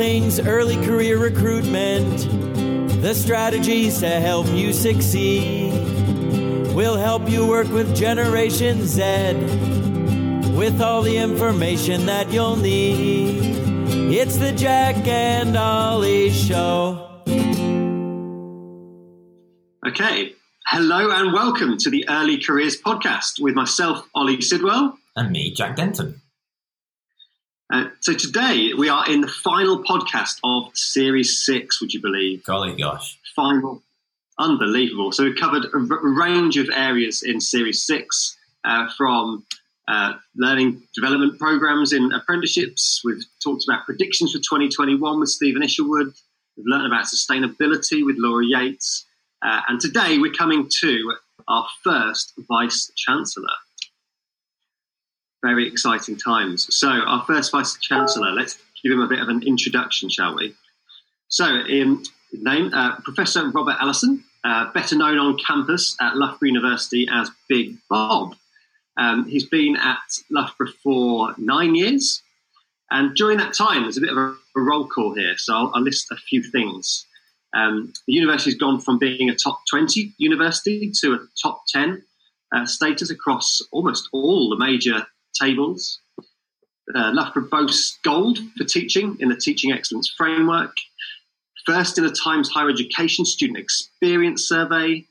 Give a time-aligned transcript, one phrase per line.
[0.00, 2.16] things early career recruitment,
[3.02, 5.74] the strategies to help you succeed.
[6.74, 9.34] We'll help you work with Generation Z
[10.56, 13.40] with all the information that you'll need.
[14.10, 17.22] It's the Jack and Ollie Show.
[19.86, 20.34] Okay.
[20.64, 24.96] Hello and welcome to the Early Careers Podcast with myself, Ollie Sidwell.
[25.14, 26.22] And me, Jack Denton.
[27.70, 32.42] Uh, so today we are in the final podcast of Series 6, would you believe?
[32.42, 33.16] Golly gosh.
[33.36, 33.82] Final.
[34.38, 35.12] Unbelievable.
[35.12, 39.44] So we've covered a r- range of areas in Series 6 uh, from
[39.86, 43.02] uh, learning development programs in apprenticeships.
[43.04, 46.12] We've talked about predictions for 2021 with Stephen Isherwood.
[46.56, 49.06] We've learned about sustainability with Laura Yates.
[49.42, 51.14] Uh, and today we're coming to
[51.46, 53.46] our first Vice Chancellor.
[55.42, 56.74] Very exciting times.
[56.74, 60.54] So, our first Vice Chancellor, let's give him a bit of an introduction, shall we?
[61.28, 67.08] So, in name, uh, Professor Robert Allison, uh, better known on campus at Loughborough University
[67.10, 68.34] as Big Bob.
[68.96, 69.98] Um, he's been at
[70.30, 72.22] Loughborough for nine years.
[72.90, 75.34] And during that time, there's a bit of a, a roll call here.
[75.36, 77.06] So I'll, I'll list a few things.
[77.54, 82.02] Um, the university's gone from being a top 20 university to a top 10
[82.54, 86.00] uh, status across almost all the major tables.
[86.94, 90.74] Uh, Loughborough boasts gold for teaching in the Teaching Excellence Framework,
[91.64, 95.06] first in the Times Higher Education Student Experience Survey,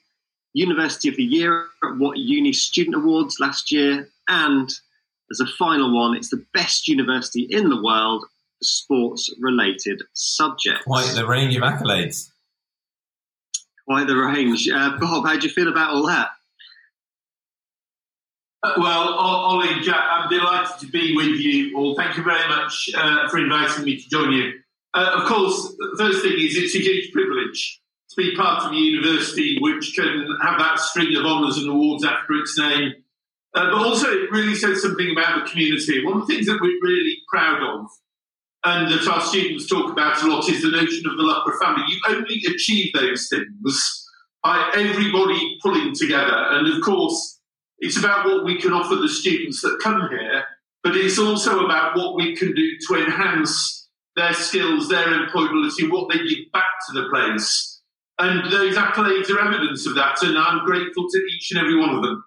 [0.53, 4.69] University of the Year at What Uni Student Awards last year, and
[5.31, 10.83] as a final one, it's the best university in the world for sports related subjects.
[10.85, 12.31] Quite the range of accolades.
[13.87, 14.67] Quite the range.
[14.69, 16.29] Uh, Bob, how do you feel about all that?
[18.61, 21.95] Uh, Well, Ollie, Jack, I'm delighted to be with you all.
[21.95, 24.51] Thank you very much uh, for inviting me to join you.
[24.93, 28.71] Uh, of course, the first thing is it's a huge privilege to be part of
[28.71, 32.93] a university which can have that string of honours and awards after its name.
[33.53, 36.03] Uh, but also, it really says something about the community.
[36.03, 37.87] One of the things that we're really proud of
[38.65, 41.83] and that our students talk about a lot is the notion of the Loughborough family.
[41.87, 44.05] You only achieve those things
[44.43, 46.35] by everybody pulling together.
[46.35, 47.38] And of course,
[47.79, 50.43] it's about what we can offer the students that come here,
[50.83, 56.09] but it's also about what we can do to enhance their skills, their employability, what
[56.11, 57.81] they give back to the place.
[58.19, 61.95] And those accolades are evidence of that, and I'm grateful to each and every one
[61.95, 62.23] of them.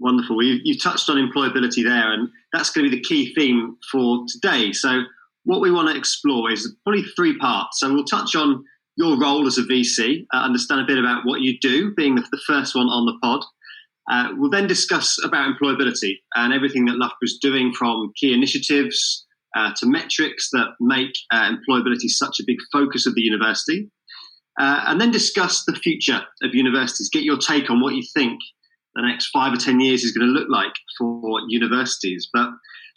[0.00, 0.42] Wonderful.
[0.42, 4.24] You, you touched on employability there, and that's going to be the key theme for
[4.28, 4.72] today.
[4.72, 5.02] So,
[5.44, 7.78] what we want to explore is probably three parts.
[7.78, 8.64] So, we'll touch on
[8.96, 12.40] your role as a VC, uh, understand a bit about what you do, being the,
[12.46, 13.44] first one on the pod.
[14.10, 19.24] Uh, we'll then discuss about employability and everything that Loughborough is doing from key initiatives
[19.56, 23.90] uh, to metrics that make uh, employability such a big focus of the university.
[24.60, 27.08] Uh, and then discuss the future of universities.
[27.10, 28.38] Get your take on what you think
[28.94, 32.28] the next five or ten years is going to look like for universities.
[32.32, 32.50] But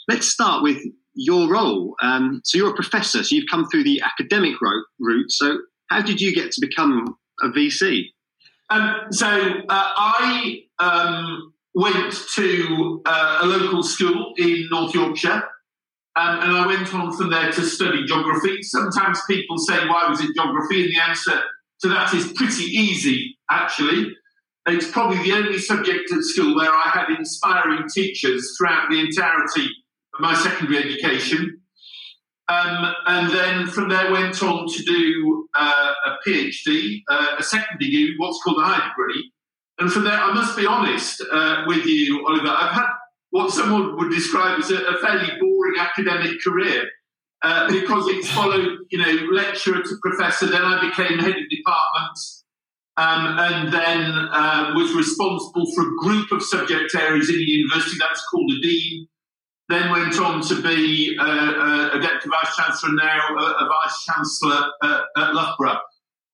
[0.09, 0.81] let's start with
[1.13, 1.95] your role.
[2.01, 5.31] Um, so you're a professor, so you've come through the academic ro- route.
[5.31, 5.59] So
[5.89, 8.07] how did you get to become a VC?
[8.69, 15.43] Um, so uh, I um, went to uh, a local school in North Yorkshire,
[16.15, 18.63] um, and I went on from there to study geography.
[18.63, 21.41] Sometimes people say, "Why was it geography?" And the answer
[21.81, 24.15] to that is pretty easy, actually.
[24.67, 29.69] It's probably the only subject at school where I had inspiring teachers throughout the entirety
[30.15, 31.61] of my secondary education.
[32.47, 37.79] Um, and then from there went on to do uh, a PhD, uh, a second
[37.79, 39.31] degree, what's called a high degree.
[39.79, 42.87] And from there, I must be honest uh, with you, Oliver, I've had
[43.31, 46.83] what someone would describe as a, a fairly boring academic career
[47.41, 50.45] uh, because it's followed, you know, lecturer to professor.
[50.45, 52.19] Then I became head of department
[52.97, 57.97] um, and then uh, was responsible for a group of subject areas in the university.
[57.99, 59.07] That's called a dean
[59.69, 63.69] then went on to be uh, uh, a deputy vice chancellor and now a, a
[63.69, 65.79] vice chancellor at, at Loughborough.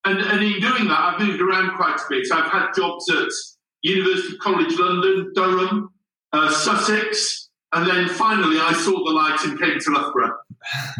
[0.04, 2.26] And, and in doing that, I've moved around quite a bit.
[2.32, 3.28] I've had jobs at
[3.82, 5.90] University College London, Durham,
[6.32, 10.36] uh, Sussex, and then finally I saw the light and came to Loughborough.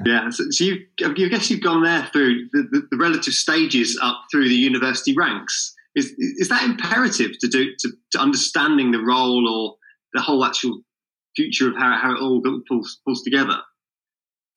[0.07, 3.99] Yeah, so, so you, I guess you've gone there through the, the, the relative stages
[4.03, 5.75] up through the university ranks.
[5.95, 9.77] Is is that imperative to do to, to understanding the role or
[10.15, 10.83] the whole actual
[11.37, 13.59] future of how, how it all pulls, pulls together?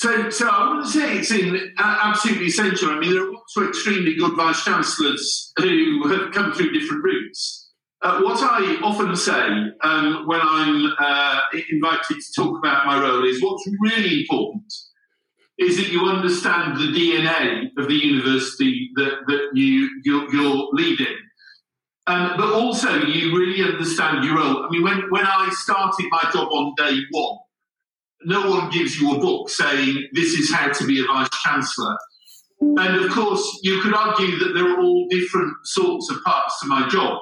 [0.01, 2.89] So, so I wouldn't say it's in, uh, absolutely essential.
[2.89, 7.71] I mean, there are also extremely good vice chancellors who have come through different routes.
[8.01, 9.47] Uh, what I often say
[9.83, 11.41] um, when I'm uh,
[11.71, 14.71] invited to talk about my role is what's really important
[15.57, 21.15] is that you understand the DNA of the university that, that you, you're, you're leading.
[22.07, 24.65] Um, but also, you really understand your role.
[24.65, 27.37] I mean, when, when I started my job on day one,
[28.25, 31.97] no one gives you a book saying this is how to be a vice chancellor.
[32.61, 36.67] And of course, you could argue that there are all different sorts of parts to
[36.67, 37.19] my job.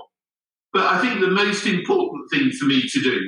[0.72, 3.20] But I think the most important thing for me to do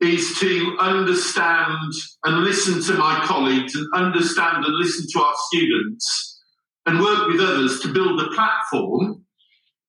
[0.00, 1.92] is to understand
[2.24, 6.40] and listen to my colleagues and understand and listen to our students
[6.86, 9.24] and work with others to build a platform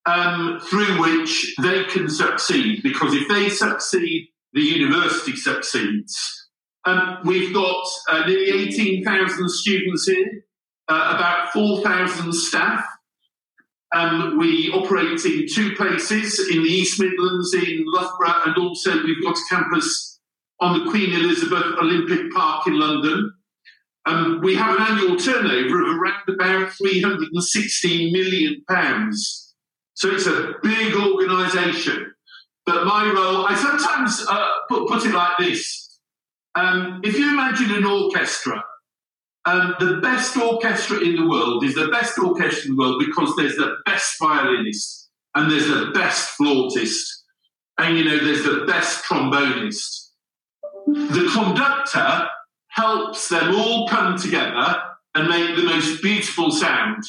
[0.06, 2.82] um, through which they can succeed.
[2.84, 6.50] Because if they succeed, the university succeeds.
[6.86, 10.46] Um, we've got uh, nearly 18,000 students here,
[10.88, 12.84] uh, about 4,000 staff.
[13.94, 19.24] Um, we operate in two places in the East Midlands, in Loughborough, and also we've
[19.24, 20.20] got a campus
[20.62, 23.34] on the Queen Elizabeth Olympic Park in London.
[24.06, 29.51] Um, we have an annual turnover of around about 316 million pounds.
[29.94, 32.14] So it's a big organisation.
[32.66, 36.00] But my role, I sometimes uh, put, put it like this.
[36.56, 38.64] Um, if you imagine an orchestra
[39.46, 43.36] um, the best orchestra in the world is the best orchestra in the world because
[43.36, 47.24] there's the best violinist and there's the best flautist
[47.80, 50.10] and you know there's the best trombonist.
[50.86, 52.28] The conductor
[52.68, 54.82] helps them all come together
[55.16, 57.04] and make the most beautiful sound.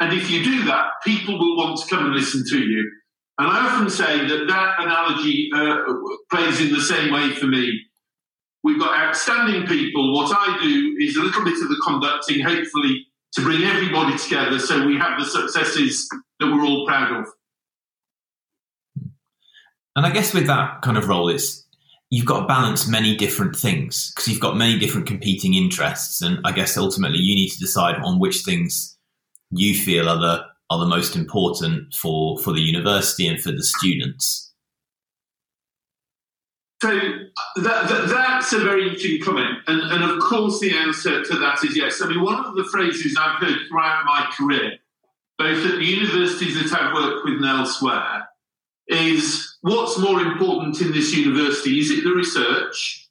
[0.00, 2.90] And if you do that, people will want to come and listen to you.
[3.38, 5.76] And I often say that that analogy uh,
[6.30, 7.80] plays in the same way for me.
[8.62, 10.14] We've got outstanding people.
[10.14, 14.58] What I do is a little bit of the conducting, hopefully, to bring everybody together
[14.58, 16.08] so we have the successes
[16.38, 17.26] that we're all proud of.
[19.96, 21.66] And I guess with that kind of role, it's
[22.10, 26.38] you've got to balance many different things because you've got many different competing interests, and
[26.44, 28.96] I guess ultimately you need to decide on which things
[29.50, 33.62] you feel are the are the most important for for the university and for the
[33.62, 34.52] students.
[36.82, 39.58] So uh, that, that, that's a very interesting comment.
[39.66, 42.00] And, and of course, the answer to that is yes.
[42.00, 44.78] I mean, one of the phrases I've heard throughout my career,
[45.36, 48.28] both at the universities that I've worked with and elsewhere,
[48.86, 51.80] is what's more important in this university?
[51.80, 53.08] Is it the research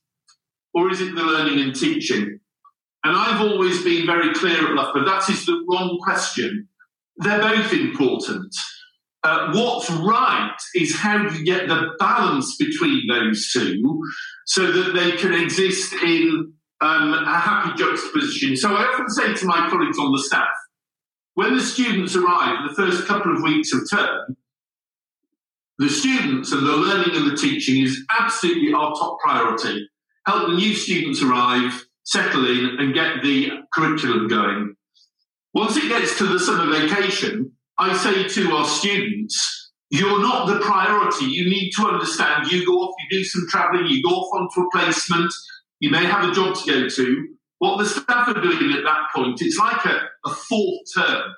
[0.73, 2.39] or is it the learning and teaching?
[3.03, 6.67] And I've always been very clear at Loughborough that is the wrong question.
[7.17, 8.53] They're both important.
[9.23, 14.01] Uh, what's right is how you get the balance between those two
[14.45, 18.55] so that they can exist in um, a happy juxtaposition.
[18.55, 20.47] So I often say to my colleagues on the staff,
[21.33, 24.37] when the students arrive in the first couple of weeks of term,
[25.77, 29.89] the students and the learning and the teaching is absolutely our top priority.
[30.25, 34.75] Help the new students arrive, settle in, and get the curriculum going.
[35.53, 40.59] Once it gets to the summer vacation, I say to our students, you're not the
[40.59, 41.25] priority.
[41.25, 44.67] You need to understand you go off, you do some traveling, you go off onto
[44.67, 45.31] a placement,
[45.79, 47.27] you may have a job to go to.
[47.59, 51.35] What the staff are doing at that point, it's like a, a fourth term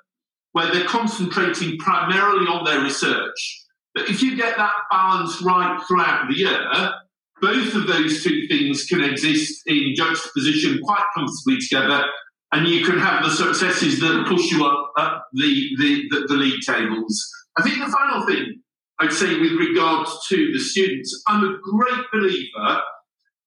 [0.54, 3.66] where they're concentrating primarily on their research.
[3.94, 6.94] But if you get that balance right throughout the year,
[7.42, 12.06] both of those two things can exist in juxtaposition quite comfortably together
[12.52, 16.34] and you can have the successes that push you up, up the, the, the, the
[16.36, 17.30] league tables.
[17.58, 18.62] I think the final thing
[19.00, 22.82] I'd say with regard to the students, I'm a great believer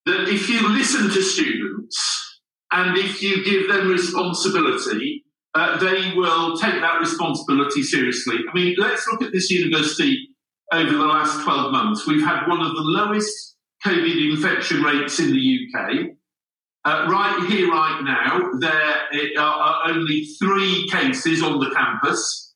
[0.07, 2.41] that if you listen to students
[2.73, 5.25] and if you give them responsibility,
[5.55, 8.37] uh, they will take that responsibility seriously.
[8.49, 10.29] I mean, let's look at this university
[10.73, 12.07] over the last 12 months.
[12.07, 13.54] We've had one of the lowest
[13.87, 16.11] COVID infection rates in the UK.
[16.87, 22.55] Uh, right here, right now, there are only three cases on the campus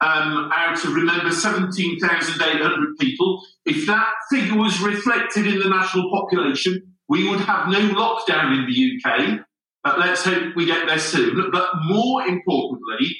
[0.00, 3.42] um, out of, remember, 17,800 people.
[3.66, 8.66] If that figure was reflected in the national population, we would have no lockdown in
[8.66, 9.40] the UK.
[9.82, 11.50] But let's hope we get there soon.
[11.50, 13.16] But more importantly,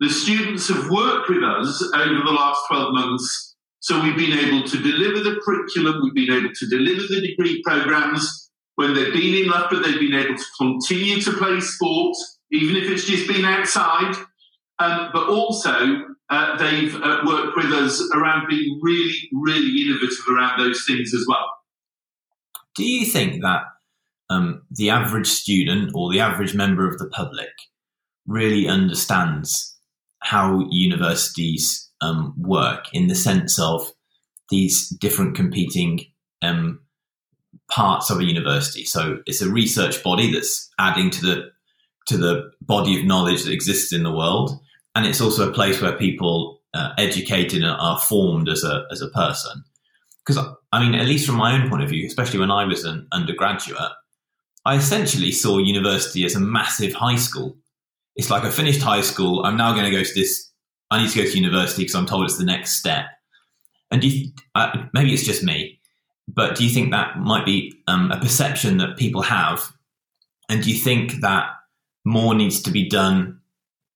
[0.00, 3.49] the students have worked with us over the last 12 months.
[3.80, 7.62] So we've been able to deliver the curriculum, we've been able to deliver the degree
[7.64, 12.16] programs, when they've been in Loughborough, they've been able to continue to play sport,
[12.50, 14.14] even if it's just been outside.
[14.78, 20.58] Um, but also, uh, they've uh, worked with us around being really, really innovative around
[20.58, 21.46] those things as well.
[22.74, 23.64] Do you think that
[24.30, 27.50] um, the average student or the average member of the public
[28.26, 29.76] really understands
[30.20, 33.90] how universities um, work in the sense of
[34.50, 36.00] these different competing
[36.42, 36.80] um,
[37.70, 38.84] parts of a university.
[38.84, 41.50] So it's a research body that's adding to the
[42.06, 44.58] to the body of knowledge that exists in the world,
[44.94, 49.00] and it's also a place where people uh, educated and are formed as a as
[49.02, 49.62] a person.
[50.24, 52.84] Because I mean, at least from my own point of view, especially when I was
[52.84, 53.92] an undergraduate,
[54.64, 57.56] I essentially saw university as a massive high school.
[58.16, 59.44] It's like I finished high school.
[59.44, 60.49] I'm now going to go to this.
[60.90, 63.06] I need to go to university because I'm told it's the next step.
[63.90, 65.80] And do you, uh, maybe it's just me,
[66.28, 69.72] but do you think that might be um, a perception that people have?
[70.48, 71.48] And do you think that
[72.04, 73.40] more needs to be done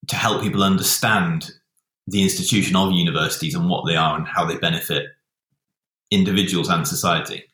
[0.09, 1.51] to help people understand
[2.07, 5.07] the institution of universities and what they are and how they benefit
[6.11, 7.45] individuals and society?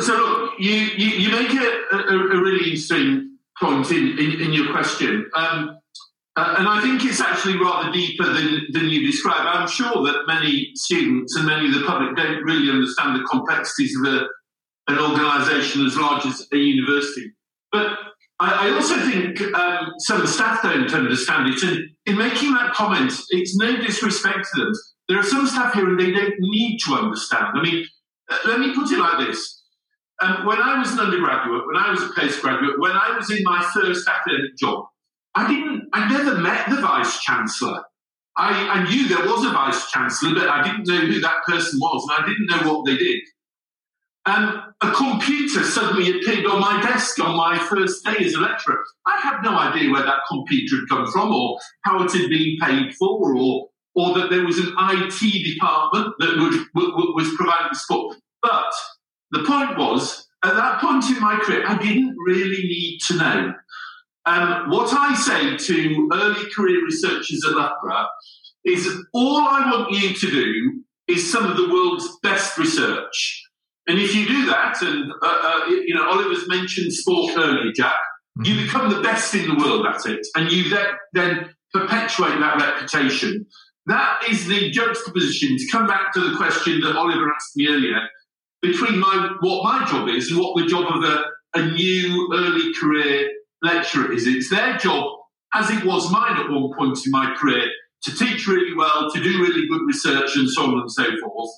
[0.00, 4.52] So, look, you, you, you make a, a, a, really interesting point in, in, in
[4.52, 5.30] your question.
[5.34, 5.78] Um,
[6.34, 9.46] uh, and I think it's actually rather deeper than, than you describe.
[9.46, 13.94] I'm sure that many students and many of the public don't really understand the complexities
[13.98, 14.26] of a,
[14.88, 17.32] an organisation as large as a university.
[17.70, 17.98] But
[18.40, 21.62] I, I also think um, some staff don't understand it.
[21.62, 24.72] And in making that comment, it's no disrespect to them.
[25.08, 27.48] There are some staff here and they don't need to understand.
[27.54, 27.86] I mean,
[28.30, 29.62] uh, let me put it like this.
[30.22, 33.42] Um, when I was an undergraduate, when I was a postgraduate, when I was in
[33.42, 34.86] my first academic job,
[35.34, 37.82] I didn't, I never met the vice chancellor.
[38.36, 41.78] I, I knew there was a vice chancellor, but I didn't know who that person
[41.80, 43.20] was, and I didn't know what they did.
[44.24, 48.78] And a computer suddenly appeared on my desk on my first day as a lecturer.
[49.06, 52.56] I had no idea where that computer had come from, or how it had been
[52.60, 57.74] paid for, or or that there was an IT department that would, would, was providing
[57.74, 58.16] support.
[58.40, 58.72] But
[59.32, 63.54] the point was, at that point in my career, I didn't really need to know.
[64.24, 68.06] Um, what I say to early career researchers at Loughborough
[68.64, 73.44] is all I want you to do is some of the world's best research.
[73.88, 77.94] And if you do that, and uh, uh, you know, Oliver's mentioned sport earlier, Jack,
[78.38, 78.44] mm-hmm.
[78.44, 82.60] you become the best in the world at it, and you then, then perpetuate that
[82.60, 83.44] reputation.
[83.86, 85.56] That is the juxtaposition.
[85.58, 88.08] To come back to the question that Oliver asked me earlier,
[88.60, 91.24] between my what my job is and what the job of a,
[91.54, 93.28] a new early career
[93.62, 94.26] lecturer is.
[94.26, 95.04] It's their job,
[95.54, 97.70] as it was mine at one point in my career,
[98.02, 101.50] to teach really well, to do really good research, and so on and so forth.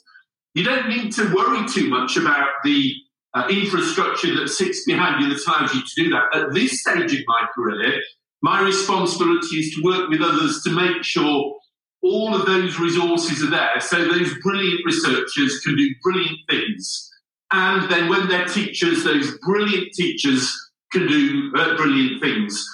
[0.55, 2.95] You don't need to worry too much about the
[3.35, 6.35] uh, infrastructure that sits behind you that allows you to do that.
[6.35, 8.01] At this stage in my career,
[8.43, 11.57] my responsibility is to work with others to make sure
[12.03, 17.11] all of those resources are there so those brilliant researchers can do brilliant things.
[17.51, 20.55] And then when they're teachers, those brilliant teachers
[20.95, 22.67] can do uh, brilliant things.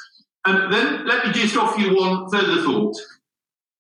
[0.47, 2.97] And then let me just offer you one further thought.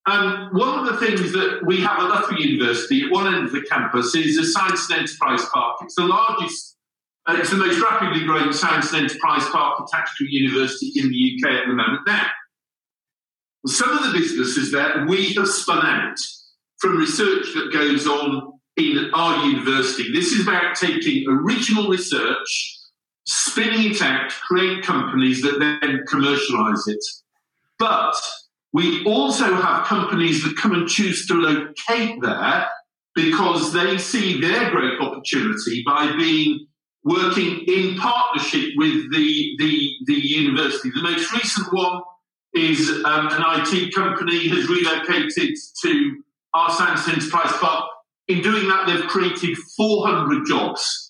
[0.06, 3.52] Um, one of the things that we have at Loughborough University at one end of
[3.52, 5.78] the campus is a science and enterprise park.
[5.82, 6.76] It's the largest,
[7.26, 11.10] uh, it's the most rapidly growing science and enterprise park attached to a university in
[11.10, 12.00] the UK at the moment.
[12.06, 12.26] Now,
[13.66, 16.16] some of the businesses there we have spun out
[16.78, 20.10] from research that goes on in our university.
[20.12, 22.79] This is about taking original research,
[23.26, 27.04] spinning it out, create companies that then commercialize it.
[27.78, 28.14] But
[28.72, 32.68] we also have companies that come and choose to locate there
[33.14, 36.66] because they see their growth opportunity by being
[37.02, 40.90] working in partnership with the, the, the university.
[40.90, 42.02] The most recent one
[42.54, 46.22] is um, an IT company has relocated to
[46.54, 47.88] our Science Enterprise Park.
[48.28, 51.09] In doing that, they've created 400 jobs.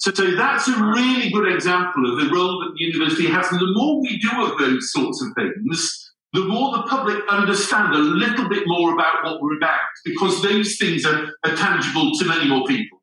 [0.00, 3.50] So, that's a really good example of the role that the university has.
[3.50, 7.94] And the more we do of those sorts of things, the more the public understand
[7.94, 12.24] a little bit more about what we're about, because those things are, are tangible to
[12.26, 13.02] many more people.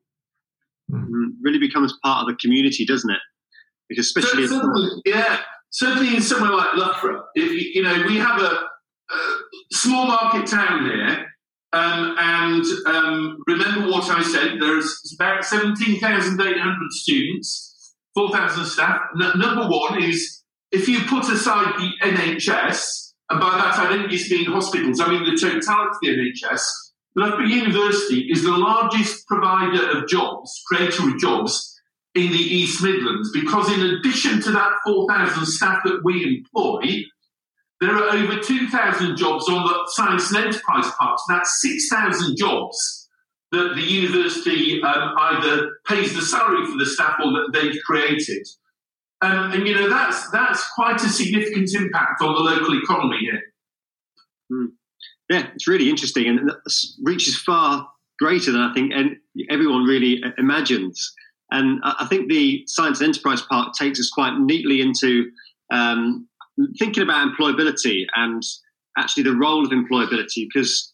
[0.90, 1.42] Mm-hmm.
[1.42, 3.20] Really becomes part of the community, doesn't it?
[3.88, 4.62] Because especially, so,
[5.04, 8.52] yeah, certainly in somewhere like Loughborough, if, you know, we have a,
[9.10, 9.18] a
[9.72, 11.26] small market town here.
[11.76, 19.00] Um, and um, remember what I said, there's about 17,800 students, 4,000 staff.
[19.20, 20.42] N- number one is
[20.72, 25.10] if you put aside the NHS, and by that I don't just mean hospitals, I
[25.10, 26.62] mean the totality of the NHS,
[27.14, 31.78] Loughborough University is the largest provider of jobs, creator of jobs
[32.14, 37.04] in the East Midlands because, in addition to that 4,000 staff that we employ,
[37.80, 41.22] there are over 2,000 jobs on the science and enterprise parks.
[41.28, 43.08] That's 6,000 jobs
[43.52, 48.46] that the university um, either pays the salary for the staff or that they've created.
[49.22, 53.40] Um, and you know that's that's quite a significant impact on the local economy here.
[54.52, 54.66] Mm.
[55.30, 56.52] Yeah, it's really interesting and
[57.02, 58.92] reaches far greater than I think
[59.50, 61.12] everyone really imagines.
[61.50, 65.30] And I think the Science and Enterprise Park takes us quite neatly into
[65.72, 66.28] um,
[66.78, 68.42] thinking about employability and
[68.98, 70.92] actually the role of employability, because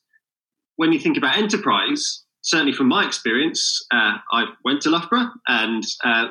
[0.77, 5.85] when you think about enterprise, certainly from my experience, uh, I went to Loughborough and
[6.05, 6.29] uh,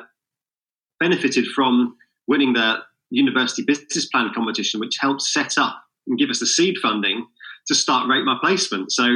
[1.00, 1.96] benefited from
[2.26, 2.78] winning the
[3.10, 7.26] university business plan competition, which helped set up and give us the seed funding
[7.66, 8.92] to start rate my placement.
[8.92, 9.06] So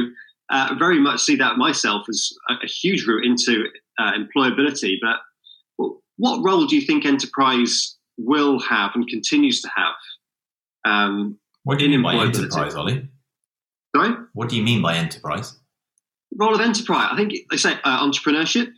[0.49, 3.65] uh, very much see that myself as a, a huge route into
[3.99, 4.95] uh, employability.
[5.01, 5.17] But
[6.17, 9.93] what role do you think enterprise will have and continues to have?
[10.85, 13.09] Um, what do you mean by enterprise, Ollie?
[13.95, 14.15] Sorry?
[14.33, 15.57] What do you mean by enterprise?
[16.35, 17.09] Role of enterprise.
[17.11, 18.71] I think they say uh, entrepreneurship.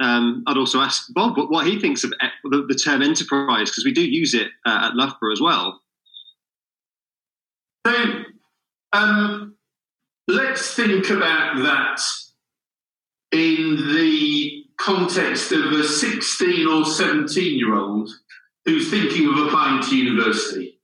[0.00, 2.12] Um, I'd also ask Bob what he thinks of
[2.44, 5.80] the, the term enterprise because we do use it uh, at Loughborough as well.
[7.86, 8.24] So
[8.92, 9.56] um,
[10.28, 12.00] let's think about that
[13.32, 18.10] in the context of a 16 or 17 year old
[18.64, 20.80] who's thinking of applying to university.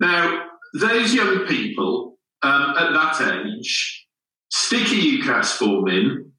[0.00, 4.06] Now, those young people um, at that age
[4.50, 6.32] stick a UCAS form in,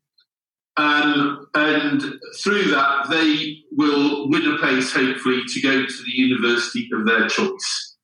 [0.77, 2.01] um, and
[2.41, 7.27] through that, they will win a place, hopefully, to go to the university of their
[7.27, 7.97] choice.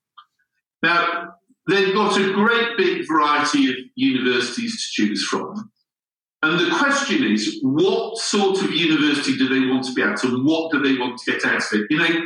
[0.84, 1.36] Now,
[1.70, 5.72] they've got a great big variety of universities to choose from.
[6.44, 10.46] And the question is, what sort of university do they want to be at and
[10.46, 11.88] what do they want to get out of it?
[11.90, 12.26] You know,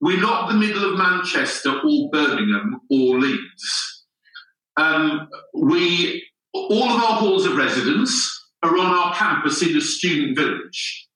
[0.00, 4.06] we're not the middle of Manchester or Birmingham or Leeds.
[4.76, 10.36] Um, we, all of our halls of residence are on our campus in a student
[10.38, 11.08] village.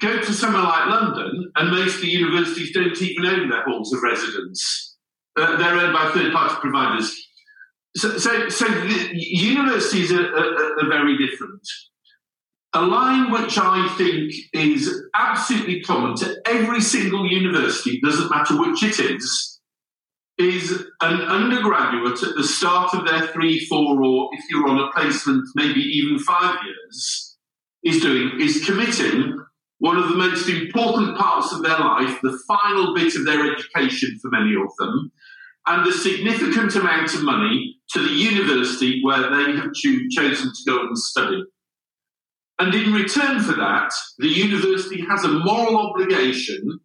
[0.00, 3.92] Go to somewhere like London, and most of the universities don't even own their halls
[3.92, 4.96] of residence.
[5.36, 7.14] Uh, they're owned by third party providers.
[7.96, 8.66] So, so, so
[9.12, 11.62] universities are, are, are very different.
[12.74, 18.82] A line which I think is absolutely common to every single university, doesn't matter which
[18.82, 19.58] it is,
[20.38, 24.92] is an undergraduate at the start of their three, four, or if you're on a
[24.92, 27.38] placement, maybe even five years,
[27.82, 29.44] is doing, is committing
[29.78, 34.18] one of the most important parts of their life, the final bit of their education
[34.20, 35.10] for many of them,
[35.66, 40.70] and a significant amount of money to the university where they have cho- chosen to
[40.70, 41.42] go and study.
[42.58, 46.80] And in return for that, the university has a moral obligation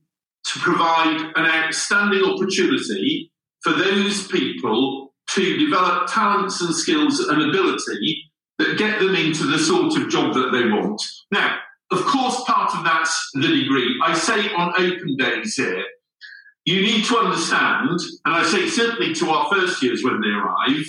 [0.45, 3.31] to provide an outstanding opportunity
[3.61, 8.23] for those people to develop talents and skills and ability
[8.59, 11.01] that get them into the sort of job that they want.
[11.31, 11.57] Now,
[11.91, 13.99] of course, part of that's the degree.
[14.03, 15.83] I say on open days here,
[16.65, 17.89] you need to understand,
[18.25, 20.85] and I say certainly to our first years when they arrive,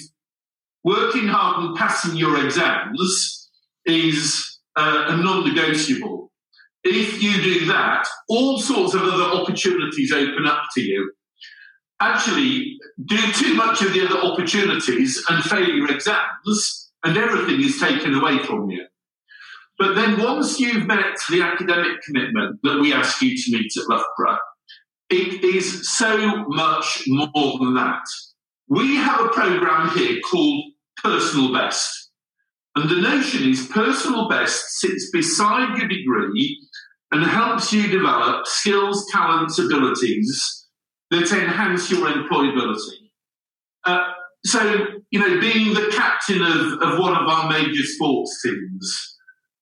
[0.84, 3.50] working hard and passing your exams
[3.86, 6.30] is uh, a non negotiable.
[6.82, 11.12] If you do that, all sorts of other opportunities open up to you.
[12.00, 17.80] Actually, do too much of the other opportunities and fail your exams, and everything is
[17.80, 18.84] taken away from you.
[19.78, 23.88] But then once you've met the academic commitment that we ask you to meet at
[23.88, 24.38] Loughborough,
[25.10, 28.04] it is so much more than that.
[28.68, 30.64] We have a program here called
[31.02, 32.03] Personal Best.
[32.76, 36.60] And the notion is personal best sits beside your degree
[37.12, 40.66] and helps you develop skills, talents, abilities
[41.10, 43.10] that enhance your employability.
[43.84, 44.08] Uh,
[44.44, 49.16] so, you know, being the captain of, of one of our major sports teams,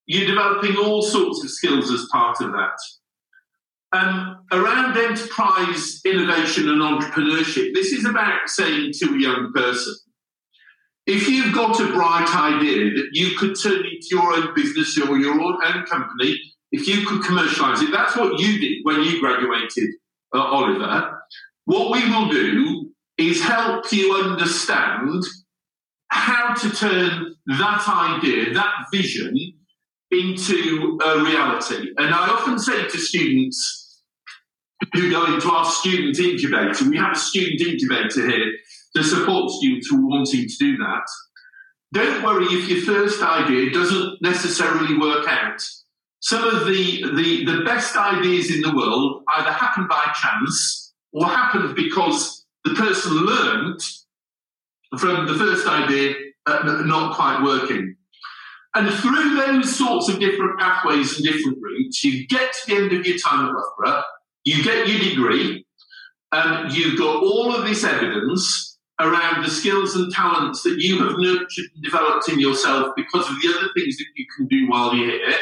[0.07, 2.79] you're developing all sorts of skills as part of that.
[3.95, 9.95] Um, around enterprise innovation and entrepreneurship, this is about saying to a young person,
[11.07, 15.19] if you've got a bright idea that you could turn into your own business or
[15.19, 19.91] your own company, if you could commercialize it, that's what you did when you graduated,
[20.35, 21.19] uh, Oliver.
[21.65, 25.23] What we will do is help you understand
[26.09, 29.37] how to turn that idea, that vision,
[30.11, 31.91] into a reality.
[31.97, 33.83] And I often say to students,
[34.95, 36.89] who go into our student incubator.
[36.89, 38.53] We have a student incubator here
[38.97, 41.07] to support students who are wanting to do that.
[41.93, 45.63] Don't worry if your first idea doesn't necessarily work out.
[46.21, 51.27] Some of the, the, the best ideas in the world either happen by chance or
[51.27, 53.81] happen because the person learned
[54.99, 56.15] from the first idea
[56.47, 57.97] uh, not quite working.
[58.75, 62.93] And through those sorts of different pathways and different routes, you get to the end
[62.93, 64.03] of your time at Loughborough
[64.45, 65.65] you get your degree,
[66.33, 71.19] and you've got all of this evidence around the skills and talents that you have
[71.19, 74.95] nurtured and developed in yourself because of the other things that you can do while
[74.95, 75.35] you're here.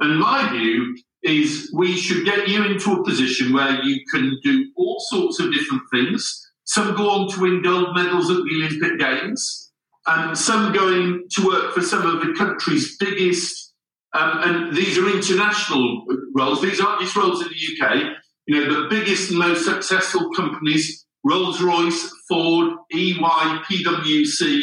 [0.00, 4.70] And my view is we should get you into a position where you can do
[4.76, 8.98] all sorts of different things, Some go on to win gold medals at the Olympic
[8.98, 9.72] Games.
[10.06, 13.74] And some going to work for some of the country's biggest,
[14.14, 16.62] um, and these are international roles.
[16.62, 18.16] These aren't just roles in the UK.
[18.46, 24.62] You know, the biggest and most successful companies: Rolls Royce, Ford, EY, PwC.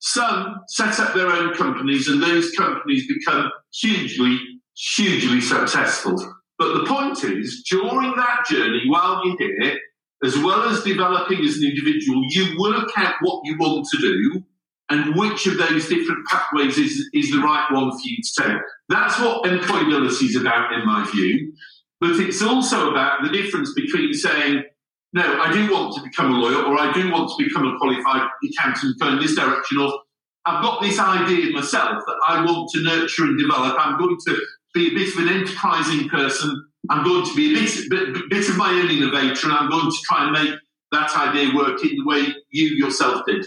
[0.00, 4.38] Some set up their own companies, and those companies become hugely,
[4.76, 6.16] hugely successful.
[6.58, 9.78] But the point is, during that journey, while you're here,
[10.24, 14.42] as well as developing as an individual, you work out what you want to do
[14.90, 18.62] and which of those different pathways is, is the right one for you to take.
[18.88, 21.52] That's what employability is about, in my view.
[22.00, 24.64] But it's also about the difference between saying,
[25.12, 27.78] no, I do want to become a lawyer or I do want to become a
[27.78, 30.00] qualified accountant going in this direction, or
[30.44, 33.76] I've got this idea myself that I want to nurture and develop.
[33.78, 34.40] I'm going to
[34.74, 36.64] be a bit of an enterprising person.
[36.90, 39.90] I'm going to be a bit, bit, bit of my own innovator, and I'm going
[39.90, 40.54] to try and make
[40.92, 43.44] that idea work in the way you yourself did.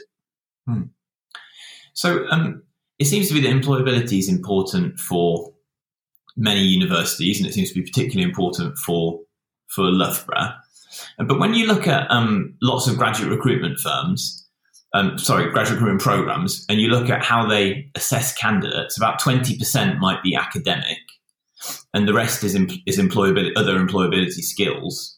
[0.67, 0.83] Hmm.
[1.93, 2.63] So um,
[2.99, 5.53] it seems to be that employability is important for
[6.35, 9.21] many universities, and it seems to be particularly important for
[9.67, 10.53] for Loughborough.
[11.17, 14.47] But when you look at um, lots of graduate recruitment firms,
[14.93, 19.57] um, sorry, graduate recruitment programs, and you look at how they assess candidates, about twenty
[19.57, 20.99] percent might be academic,
[21.93, 25.17] and the rest is is employability, other employability skills.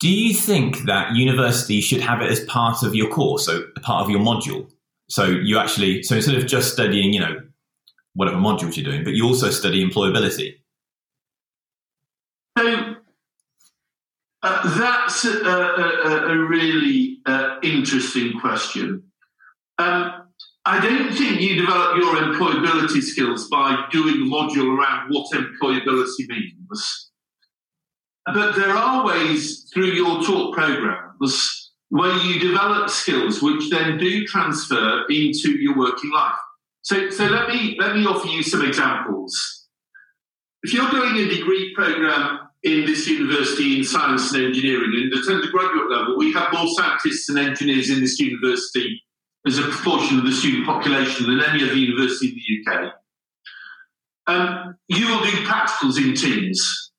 [0.00, 4.04] Do you think that university should have it as part of your course, so part
[4.04, 4.68] of your module?
[5.08, 7.40] So you actually, so instead of just studying, you know,
[8.14, 10.56] whatever modules you're doing, but you also study employability.
[12.58, 12.96] So
[14.42, 19.04] uh, that's a, a, a really uh, interesting question.
[19.78, 20.22] Um,
[20.64, 26.28] I don't think you develop your employability skills by doing a module around what employability
[26.28, 27.10] means.
[28.26, 34.24] But there are ways through your talk programs where you develop skills which then do
[34.24, 36.38] transfer into your working life.
[36.82, 39.66] So, so let me let me offer you some examples.
[40.62, 45.32] If you're doing a degree program in this university in science and engineering, and at
[45.32, 49.02] undergraduate level, we have more scientists and engineers in this university
[49.46, 52.92] as a proportion of the student population than any other university in the UK.
[54.28, 56.92] Um, you will do practicals in teams.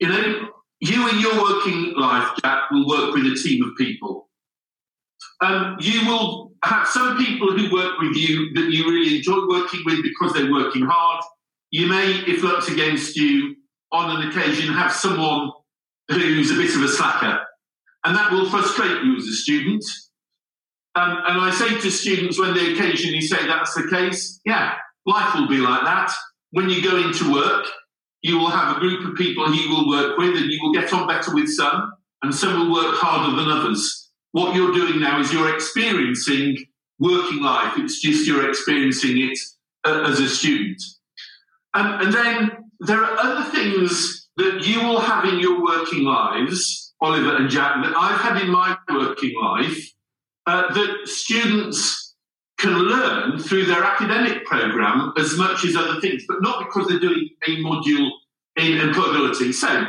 [0.00, 0.48] You know,
[0.80, 4.28] you in your working life, Jack, will work with a team of people.
[5.40, 9.82] Um, you will have some people who work with you that you really enjoy working
[9.84, 11.22] with because they're working hard.
[11.70, 13.54] You may, if luck's against you,
[13.92, 15.50] on an occasion have someone
[16.08, 17.40] who's a bit of a slacker,
[18.04, 19.84] and that will frustrate you as a student.
[20.94, 24.74] Um, and I say to students when they occasionally say that's the case, yeah,
[25.06, 26.12] life will be like that.
[26.50, 27.66] When you go into work,
[28.22, 30.92] you will have a group of people you will work with, and you will get
[30.92, 34.10] on better with some, and some will work harder than others.
[34.32, 36.56] What you're doing now is you're experiencing
[36.98, 37.74] working life.
[37.76, 39.38] It's just you're experiencing it
[39.84, 40.82] uh, as a student.
[41.74, 46.94] Um, and then there are other things that you will have in your working lives,
[47.00, 49.90] Oliver and Jack, that I've had in my working life
[50.46, 52.14] uh, that students
[52.58, 56.98] can learn through their academic program as much as other things, but not because they're
[56.98, 58.10] doing a module
[58.56, 59.52] in employability.
[59.52, 59.86] So,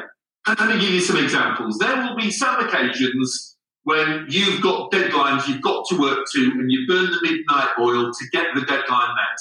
[0.47, 1.77] let me give you some examples.
[1.77, 6.71] There will be some occasions when you've got deadlines you've got to work to and
[6.71, 9.39] you burn the midnight oil to get the deadline met.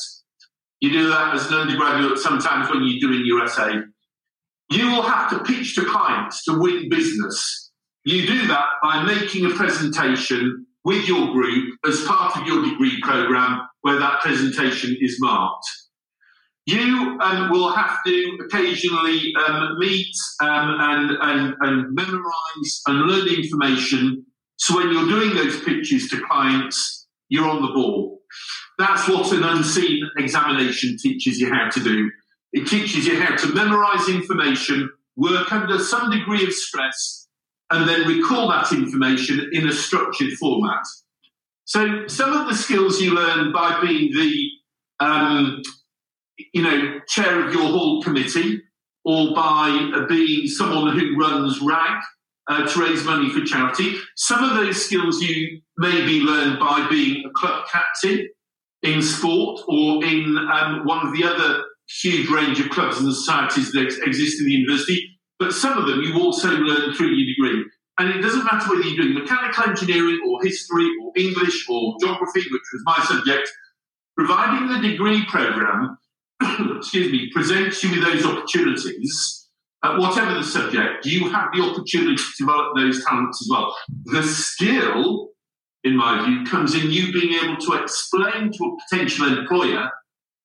[0.80, 3.74] You do that as an undergraduate sometimes when you're doing your essay.
[4.70, 7.70] You will have to pitch to clients to win business.
[8.04, 13.00] You do that by making a presentation with your group as part of your degree
[13.02, 15.66] program where that presentation is marked.
[16.66, 23.26] You um, will have to occasionally um, meet um, and, and, and memorize and learn
[23.26, 24.24] information.
[24.56, 28.17] So when you're doing those pitches to clients, you're on the ball.
[28.78, 32.10] That's what an unseen examination teaches you how to do.
[32.52, 37.28] It teaches you how to memorize information, work under some degree of stress,
[37.70, 40.84] and then recall that information in a structured format.
[41.64, 44.48] So some of the skills you learn by being the
[45.00, 45.60] um,
[46.54, 48.62] you know chair of your hall committee
[49.04, 52.00] or by uh, being someone who runs RAG
[52.46, 53.96] uh, to raise money for charity.
[54.16, 58.28] Some of those skills you maybe learn by being a club captain
[58.82, 61.64] in sport or in um, one of the other
[62.00, 65.18] huge range of clubs and societies that exist in the university.
[65.38, 67.64] But some of them you also learn through your degree.
[67.98, 72.40] And it doesn't matter whether you're doing mechanical engineering or history or English or geography,
[72.40, 73.50] which was my subject,
[74.16, 75.98] providing the degree program,
[76.76, 79.48] excuse me, presents you with those opportunities,
[79.82, 83.76] uh, whatever the subject, you have the opportunity to develop those talents as well.
[84.04, 85.30] The skill,
[85.84, 89.90] in my view, comes in you being able to explain to a potential employer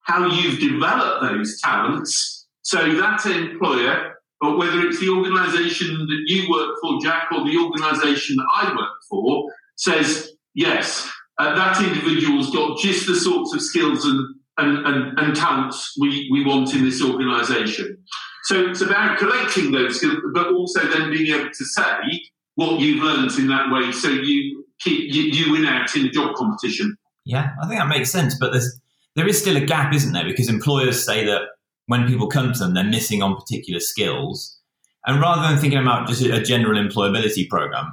[0.01, 6.49] how you've developed those talents so that employer, or whether it's the organisation that you
[6.49, 12.51] work for, Jack, or the organisation that I work for, says, yes, uh, that individual's
[12.51, 16.83] got just the sorts of skills and, and, and, and talents we, we want in
[16.83, 17.97] this organisation.
[18.43, 22.21] So it's about collecting those skills, but also then being able to say
[22.55, 26.09] what you've learned in that way so you keep you, you win out in a
[26.09, 26.97] job competition.
[27.25, 28.37] Yeah, I think that makes sense.
[28.37, 28.79] But there's
[29.15, 30.25] there is still a gap, isn't there?
[30.25, 31.41] Because employers say that
[31.87, 34.57] when people come to them, they're missing on particular skills.
[35.05, 37.91] And rather than thinking about just a general employability program,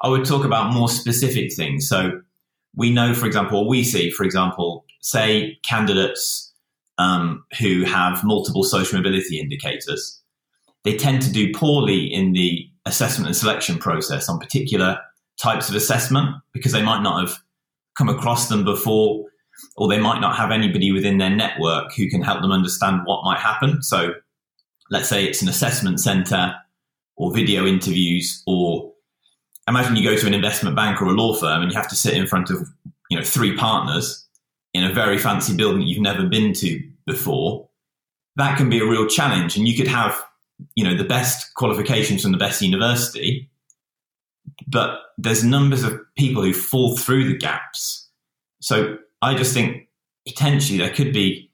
[0.00, 1.88] I would talk about more specific things.
[1.88, 2.20] So
[2.74, 6.52] we know, for example, we see, for example, say candidates
[6.98, 10.20] um, who have multiple social mobility indicators,
[10.84, 14.98] they tend to do poorly in the assessment and selection process on particular
[15.40, 17.38] types of assessment because they might not have
[17.96, 19.26] come across them before
[19.76, 23.24] or they might not have anybody within their network who can help them understand what
[23.24, 23.82] might happen.
[23.82, 24.14] So
[24.90, 26.54] let's say it's an assessment center
[27.16, 28.92] or video interviews or
[29.68, 31.96] imagine you go to an investment bank or a law firm and you have to
[31.96, 32.68] sit in front of
[33.10, 34.26] you know three partners
[34.74, 37.68] in a very fancy building you've never been to before
[38.36, 40.22] that can be a real challenge and you could have
[40.74, 43.50] you know the best qualifications from the best university
[44.66, 48.02] but there's numbers of people who fall through the gaps
[48.62, 49.88] so I just think
[50.26, 51.50] potentially there could be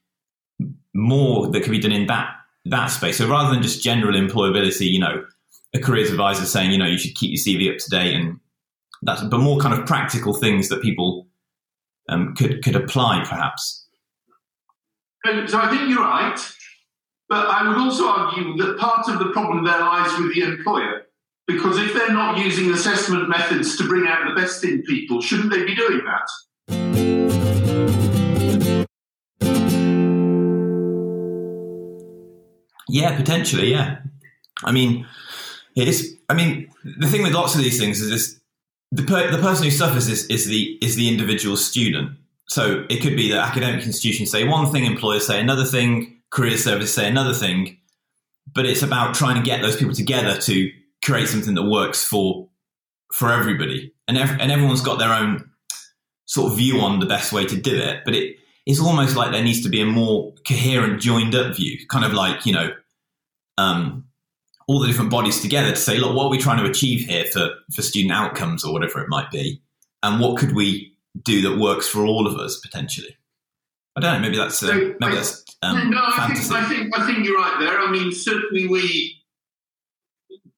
[0.95, 2.35] more that could be done in that
[2.67, 3.17] that space.
[3.17, 5.25] So rather than just general employability, you know,
[5.75, 8.39] a careers advisor saying, you know, you should keep your CV up to date and
[9.03, 11.27] that's, but more kind of practical things that people
[12.11, 13.87] um, could could apply, perhaps.
[15.25, 16.39] So I think you're right,
[17.29, 21.07] but I would also argue that part of the problem there lies with the employer.
[21.49, 25.51] Because if they're not using assessment methods to bring out the best in people, shouldn't
[25.51, 26.29] they be doing that?
[32.91, 33.71] Yeah, potentially.
[33.71, 34.01] Yeah.
[34.63, 35.07] I mean,
[35.75, 36.17] it is.
[36.29, 38.39] I mean, the thing with lots of these things is this:
[38.93, 42.11] the per, the person who suffers is, is the is the individual student.
[42.49, 46.59] So it could be that academic institutions say one thing, employers say another thing, career
[46.59, 47.79] service say another thing,
[48.55, 50.71] but it's about trying to get those people together to
[51.05, 52.49] create something that works for
[53.15, 55.51] for everybody, and ev- and everyone's got their own
[56.27, 58.03] sort of view on the best way to do it.
[58.05, 61.79] But it it's almost like there needs to be a more coherent, joined up view,
[61.89, 62.71] kind of like you know,
[63.57, 64.05] um,
[64.67, 67.25] all the different bodies together to say, look, what are we trying to achieve here
[67.25, 69.63] for for student outcomes or whatever it might be,
[70.03, 73.17] and what could we do that works for all of us potentially.
[73.97, 74.21] I don't know.
[74.29, 76.53] Maybe that's uh, So, maybe I- that's um, no, I think.
[76.53, 77.81] I think I think you're right there.
[77.81, 79.18] I mean, certainly we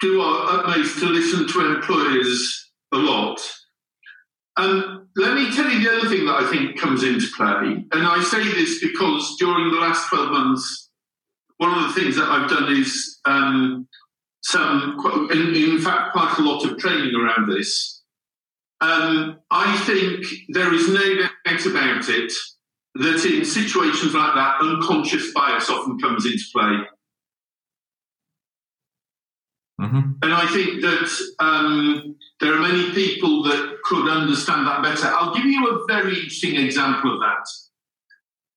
[0.00, 3.40] do our utmost to listen to employers a lot.
[4.56, 8.06] And let me tell you the other thing that I think comes into play, and
[8.06, 10.90] I say this because during the last twelve months,
[11.58, 13.86] one of the things that I've done is um,
[14.42, 14.98] some,
[15.30, 18.02] in, in fact, quite a lot of training around this.
[18.80, 22.32] Um, I think there is no doubt about it
[22.94, 26.78] that in situations like that, unconscious bias often comes into play.
[29.80, 30.16] Mhm.
[30.22, 35.06] And I think that um, there are many people that could understand that better.
[35.06, 37.46] I'll give you a very interesting example of that.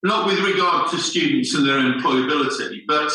[0.04, 3.10] Not with regard to students and their employability, but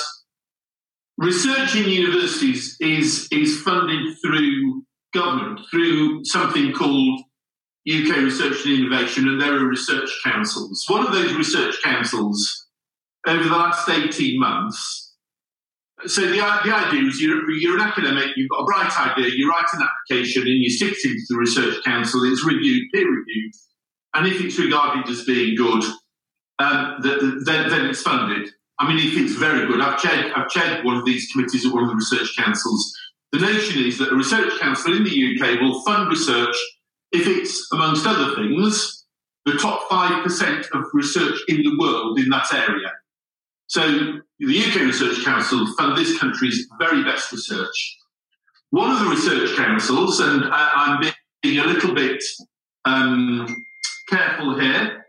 [1.18, 7.20] research in universities is, is funded through government, through something called
[7.86, 10.84] UK Research and Innovation, and there are research councils.
[10.88, 12.66] One of those research councils,
[13.26, 15.07] over the last 18 months,
[16.06, 16.42] so the, the
[16.74, 20.42] idea is you're, you're an academic, you've got a bright idea, you write an application
[20.42, 23.52] and you stick it into the research council, it's reviewed, peer reviewed,
[24.14, 25.82] and if it's regarded as being good,
[26.60, 28.50] um, th- th- then, then it's funded.
[28.80, 31.72] I mean, if it's very good, I've chaired, I've chaired one of these committees at
[31.72, 32.92] one of the research councils.
[33.32, 36.56] The notion is that a research council in the UK will fund research
[37.12, 39.06] if it's, amongst other things,
[39.46, 42.87] the top 5% of research in the world in that area.
[43.68, 43.82] So
[44.38, 47.98] the UK Research Council fund this country's very best research.
[48.70, 52.22] One of the research councils, and I, I'm being a little bit
[52.86, 53.46] um,
[54.08, 55.04] careful here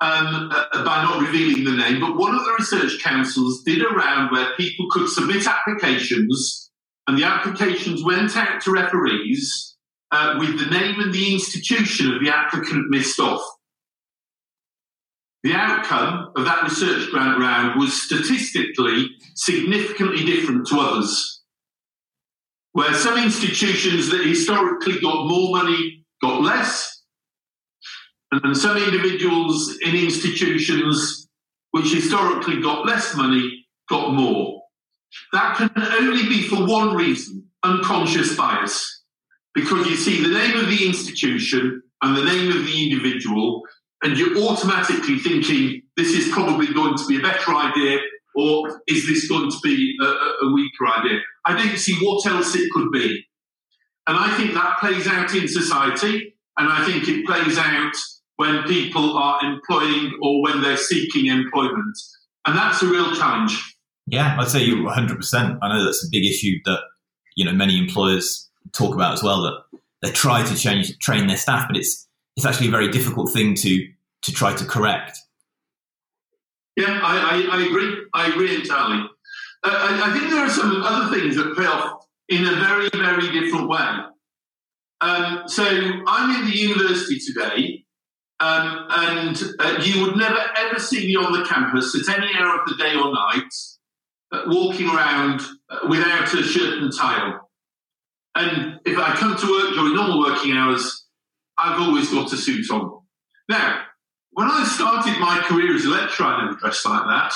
[0.00, 3.88] um, uh, by not revealing the name, but one of the research councils did a
[3.88, 6.70] round where people could submit applications,
[7.08, 9.76] and the applications went out to referees
[10.12, 13.42] uh, with the name and the institution of the applicant missed off.
[15.46, 21.40] The outcome of that research grant round was statistically significantly different to others.
[22.76, 27.04] where some institutions that historically got more money got less,
[28.30, 31.26] and some individuals in institutions
[31.70, 34.60] which historically got less money got more.
[35.32, 39.04] That can only be for one reason unconscious bias.
[39.54, 43.62] Because you see the name of the institution and the name of the individual,
[44.06, 47.98] and you're automatically thinking this is probably going to be a better idea,
[48.36, 51.18] or is this going to be a, a weaker idea?
[51.44, 53.26] I don't see what else it could be.
[54.06, 57.94] And I think that plays out in society, and I think it plays out
[58.36, 61.98] when people are employing or when they're seeking employment.
[62.46, 63.60] And that's a real challenge.
[64.06, 65.58] Yeah, I'd say you're 100%.
[65.60, 66.78] I know that's a big issue that,
[67.34, 71.36] you know, many employers talk about as well, that they try to change, train their
[71.36, 73.88] staff, but it's, it's actually a very difficult thing to,
[74.26, 75.18] to try to correct.
[76.76, 78.06] Yeah, I, I, I agree.
[78.12, 79.08] I agree entirely.
[79.62, 82.90] Uh, I, I, think there are some other things that pay off in a very,
[82.92, 83.88] very different way.
[85.00, 87.84] Um, so I'm in the university today,
[88.40, 92.60] um, and uh, you would never ever see me on the campus at any hour
[92.60, 93.52] of the day or night
[94.32, 97.40] uh, walking around uh, without a shirt and tie on.
[98.34, 101.06] And if I come to work during normal working hours,
[101.56, 103.00] I've always got a suit on.
[103.48, 103.82] Now,
[104.36, 107.32] when I started my career as a lecturer, I never dressed like that.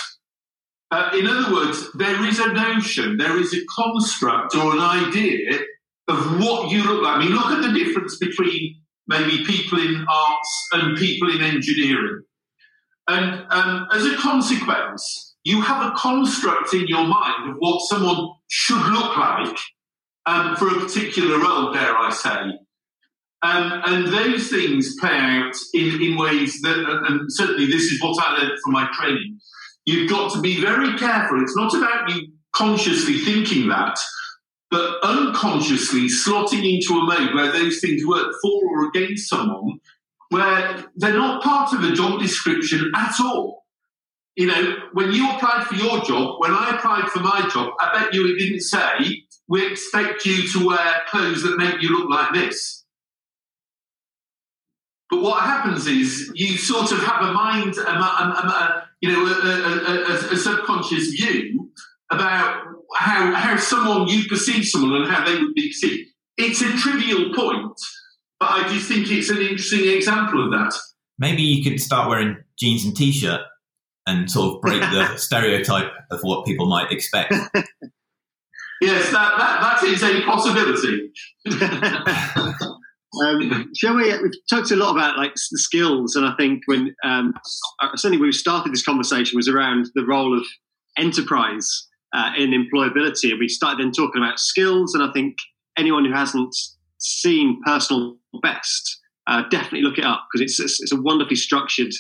[0.91, 5.61] Uh, in other words, there is a notion, there is a construct or an idea
[6.09, 7.17] of what you look like.
[7.17, 12.23] I mean, look at the difference between maybe people in arts and people in engineering.
[13.09, 18.29] And um, as a consequence, you have a construct in your mind of what someone
[18.49, 19.57] should look like
[20.27, 22.59] um, for a particular role, dare I say.
[23.42, 26.76] Um, and those things play out in, in ways that,
[27.09, 29.38] and certainly this is what I learned from my training.
[29.87, 31.42] You've got to be very careful.
[31.42, 33.98] It's not about you consciously thinking that,
[34.70, 39.81] but unconsciously slotting into a mode where those things work for or against someone,
[40.29, 43.64] where they're not part of a job description at all.
[44.37, 47.98] You know, when you applied for your job, when I applied for my job, I
[47.98, 52.11] bet you it didn't say, we expect you to wear clothes that make you look
[52.11, 52.80] like this.
[55.11, 59.27] But what happens is you sort of have a mind, a, a, a, you know,
[59.27, 61.68] a, subconscious view
[62.12, 62.62] about
[62.94, 66.11] how, how someone you perceive someone and how they would be perceived.
[66.37, 67.77] It's a trivial point,
[68.38, 70.79] but I just think it's an interesting example of that.
[71.18, 73.40] Maybe you could start wearing jeans and t-shirt
[74.07, 77.33] and sort of break the stereotype of what people might expect.
[78.81, 81.12] yes, that, that, that is a possibility.
[83.25, 84.16] um, shall we?
[84.18, 87.35] We've talked a lot about like the skills, and I think when um,
[87.96, 90.44] certainly when we started this conversation was around the role of
[90.99, 93.31] enterprise uh, in employability.
[93.31, 95.37] And we started then talking about skills, and I think
[95.79, 96.55] anyone who hasn't
[96.99, 101.92] seen Personal Best, uh, definitely look it up because it's, it's, it's, a wonderfully structured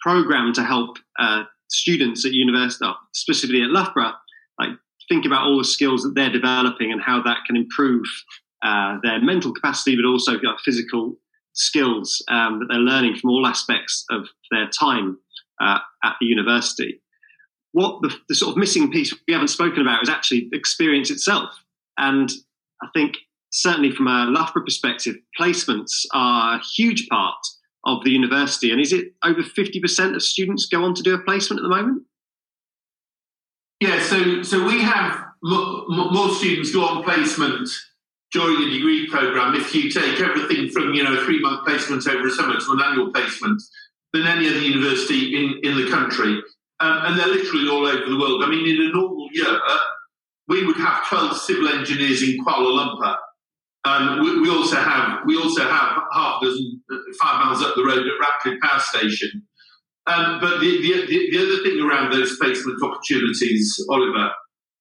[0.00, 4.12] program to help uh, students at university, specifically at Loughborough,
[4.58, 4.70] like
[5.08, 8.04] think about all the skills that they're developing and how that can improve
[8.62, 10.32] uh, their mental capacity, but also
[10.64, 11.16] physical
[11.52, 15.18] skills um, that they're learning from all aspects of their time
[15.60, 17.00] uh, at the university
[17.72, 21.50] what the, the, sort of missing piece we haven't spoken about is actually experience itself.
[21.98, 22.30] And
[22.82, 23.16] I think
[23.52, 27.38] certainly from a Loughborough perspective, placements are a huge part
[27.86, 28.70] of the university.
[28.70, 31.68] And is it over 50% of students go on to do a placement at the
[31.68, 32.02] moment?
[33.80, 37.68] Yeah, so, so we have more students go on placement
[38.32, 42.26] during a degree program if you take everything from you know three month placement over
[42.26, 43.62] a summer to an annual placement
[44.12, 46.40] than any other university in, in the country
[46.80, 48.42] um, and they're literally all over the world.
[48.44, 49.60] I mean, in a normal year,
[50.46, 53.16] we would have 12 civil engineers in Kuala Lumpur.
[53.84, 56.82] Um, we, we, also have we also have half a dozen,
[57.20, 59.42] five miles up the road at Ratcliffe Power Station.
[60.06, 64.30] Um, but the, the, the, the, other thing around those placement opportunities, Oliver,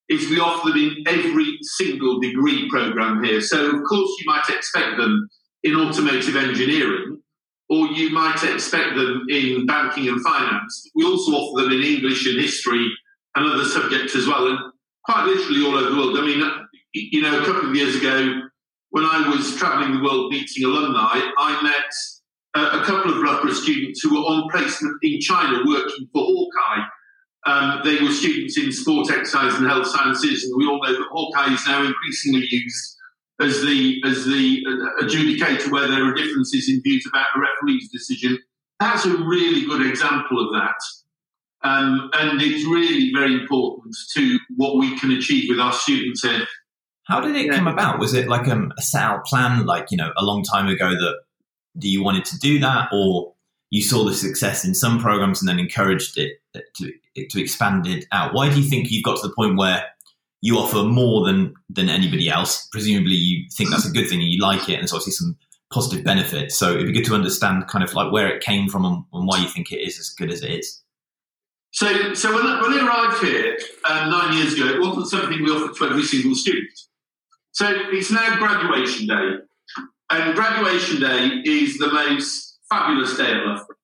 [0.10, 3.42] is we offer them in every single degree program here.
[3.42, 5.28] So, of course, you might expect them
[5.64, 7.22] in automotive engineering,
[7.70, 10.90] or you might expect them in banking and finance.
[10.96, 12.90] We also offer them in English and history
[13.36, 14.60] and other subjects as well, and
[15.04, 16.18] quite literally all over the world.
[16.18, 16.52] I mean,
[16.94, 18.42] you know, a couple of years ago,
[18.92, 21.94] when I was travelling the world meeting alumni, I met
[22.56, 26.88] a couple of Loughborough students who were on placement in China working for Hawkeye.
[27.48, 31.08] Um, they were students in sport, exercise, and health sciences, and we all know that
[31.12, 32.96] Hawkeye is now increasingly used
[33.40, 34.64] as the as the
[35.02, 38.38] adjudicator where there are differences in views about a referee's decision.
[38.80, 40.76] That's a really good example of that.
[41.64, 46.46] Um, and it's really very important to what we can achieve with our students here.
[47.06, 47.56] How did it Yeah.
[47.56, 48.00] come about?
[48.00, 50.90] Was it like um, a set out plan, like you know, a long time ago
[50.90, 51.16] that
[51.76, 53.34] that you wanted to do that, or
[53.70, 56.34] you saw the success in some programs and then encouraged it
[56.78, 56.92] to
[57.30, 58.34] to expand it out?
[58.34, 59.84] Why do you think you've got to the point where
[60.42, 62.68] you offer more than than anybody else?
[62.72, 65.38] Presumably, you think that's a good thing and you like it, and there's obviously some
[65.74, 66.58] positive benefits.
[66.58, 69.28] So it'd be good to understand kind of like where it came from and, and
[69.28, 70.82] why you think it is as good as it is.
[71.72, 75.44] So, so when, I- when I arrived here um, nine years ago, it wasn't something
[75.44, 76.70] we offered to every single student.
[77.52, 79.32] So it's now graduation day,
[80.10, 83.76] and graduation day is the most fabulous day at Loughborough.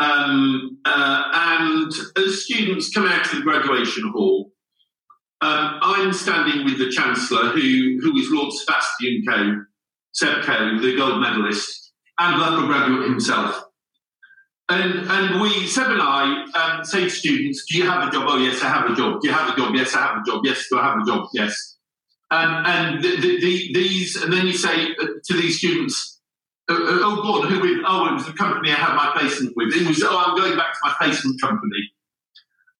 [0.00, 4.52] Um, uh, and as students come out of the graduation hall,
[5.40, 9.64] um, I'm standing with the Chancellor, who, who is Lord Sebastian Coe,
[10.12, 13.64] Seb Coe, the gold medalist, and Loughborough graduate himself.
[14.68, 18.24] And, and we, Seb and I, um, say to students, Do you have a job?
[18.28, 19.20] Oh, yes, I have a job.
[19.20, 19.74] Do you have a job?
[19.74, 20.42] Yes, I have a job.
[20.44, 21.28] Yes, do I have a job?
[21.32, 21.76] Yes.
[22.30, 26.17] Um, and the, the, the, these, and then you say to these students,
[26.70, 27.82] Oh, go on, who with?
[27.86, 29.74] Oh, it was the company I had my placement with.
[29.74, 31.92] It was, Oh, I'm going back to my placement company.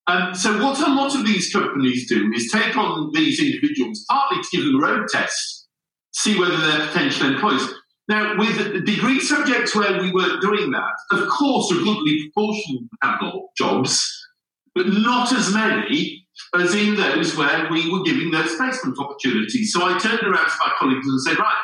[0.08, 4.42] Um, so, what a lot of these companies do is take on these individuals partly
[4.42, 5.68] to give them a road test,
[6.12, 7.66] see whether they're potential employees.
[8.08, 13.18] Now, with degree subjects where we weren't doing that, of course, a goodly proportion had
[13.20, 14.26] got jobs,
[14.74, 16.26] but not as many
[16.58, 19.72] as in those where we were giving those placement opportunities.
[19.72, 21.62] So I turned around to my colleagues and said, right,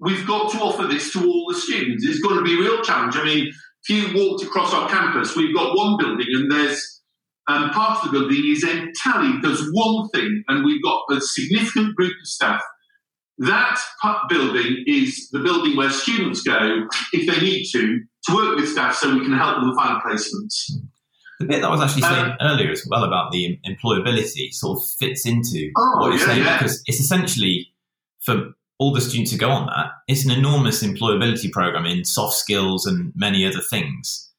[0.00, 2.04] we've got to offer this to all the students.
[2.06, 3.16] It's going to be a real challenge.
[3.16, 3.52] I mean,
[3.88, 7.02] if you walked across our campus, we've got one building and there's
[7.48, 11.94] um, part of the building is entirely does one thing, and we've got a significant
[11.94, 12.60] group of staff
[13.38, 13.78] that
[14.28, 18.94] building is the building where students go, if they need to, to work with staff
[18.94, 20.70] so we can help them find placements.
[21.38, 24.78] The bit that I was actually Um, saying earlier as well about the employability sort
[24.78, 26.58] of fits into Oh, what you're yeah, saying yeah.
[26.58, 27.68] because it's essentially
[28.20, 32.34] for all the students who go on that, it's an enormous employability program in soft
[32.34, 34.30] skills and many other things.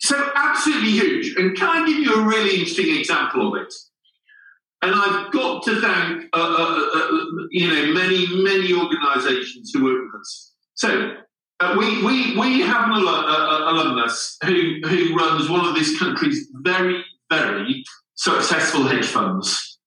[0.00, 1.34] So, absolutely huge.
[1.36, 3.74] And can I give you a really interesting example of it?
[4.82, 7.10] And I've got to thank, uh, uh, uh,
[7.50, 10.52] you know, many, many organisations who work with us.
[10.74, 11.16] So,
[11.60, 15.98] uh, we, we, we have an uh, uh, alumnus who, who runs one of this
[15.98, 17.82] country's very, very
[18.14, 19.77] successful hedge funds.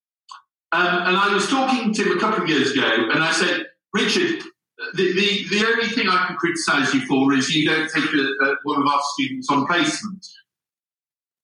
[0.73, 3.65] Um, and I was talking to him a couple of years ago, and I said,
[3.93, 4.41] Richard,
[4.93, 8.45] the, the, the only thing I can criticise you for is you don't take a,
[8.45, 10.25] a, one of our students on placement.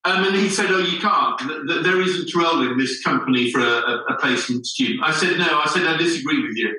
[0.05, 1.37] Um, and he said, Oh, you can't.
[1.39, 5.01] Th- th- There isn't a role in this company for a, a, a placement student.
[5.03, 6.73] I said, No, I said, I disagree with you.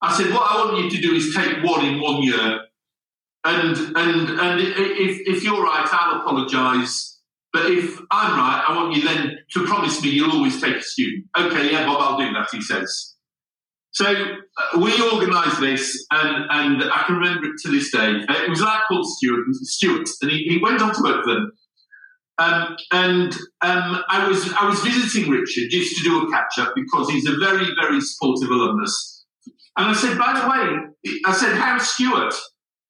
[0.00, 2.60] I said, What I want you to do is take one in one year.
[3.44, 7.13] And, and, and if, if you're right, I'll apologise.
[7.54, 10.82] But if I'm right, I want you then to promise me you'll always take a
[10.82, 11.24] student.
[11.38, 13.14] Okay, yeah, Bob, I'll do that, he says.
[13.92, 18.24] So uh, we organised this, and, and I can remember it to this day.
[18.28, 21.24] Uh, It was a lad called Stuart, Stuart and he, he went on to work
[21.24, 21.52] for them.
[22.38, 23.32] Um, and
[23.62, 27.28] um, I was I was visiting Richard just to do a catch up because he's
[27.28, 29.24] a very very supportive alumnus.
[29.78, 32.34] And I said, by the way, I said, how's Stuart?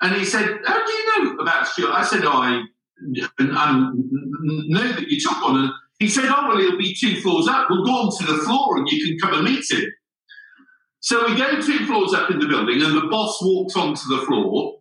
[0.00, 1.92] And he said, how do you know about Stuart?
[1.92, 2.62] I said, oh, I,
[3.38, 5.56] I know that you took one.
[5.56, 7.66] And he said, oh, well, he'll be two floors up.
[7.70, 9.84] We'll go on to the floor and you can come and meet him.
[11.00, 14.24] So we go two floors up in the building, and the boss walks onto the
[14.26, 14.78] floor.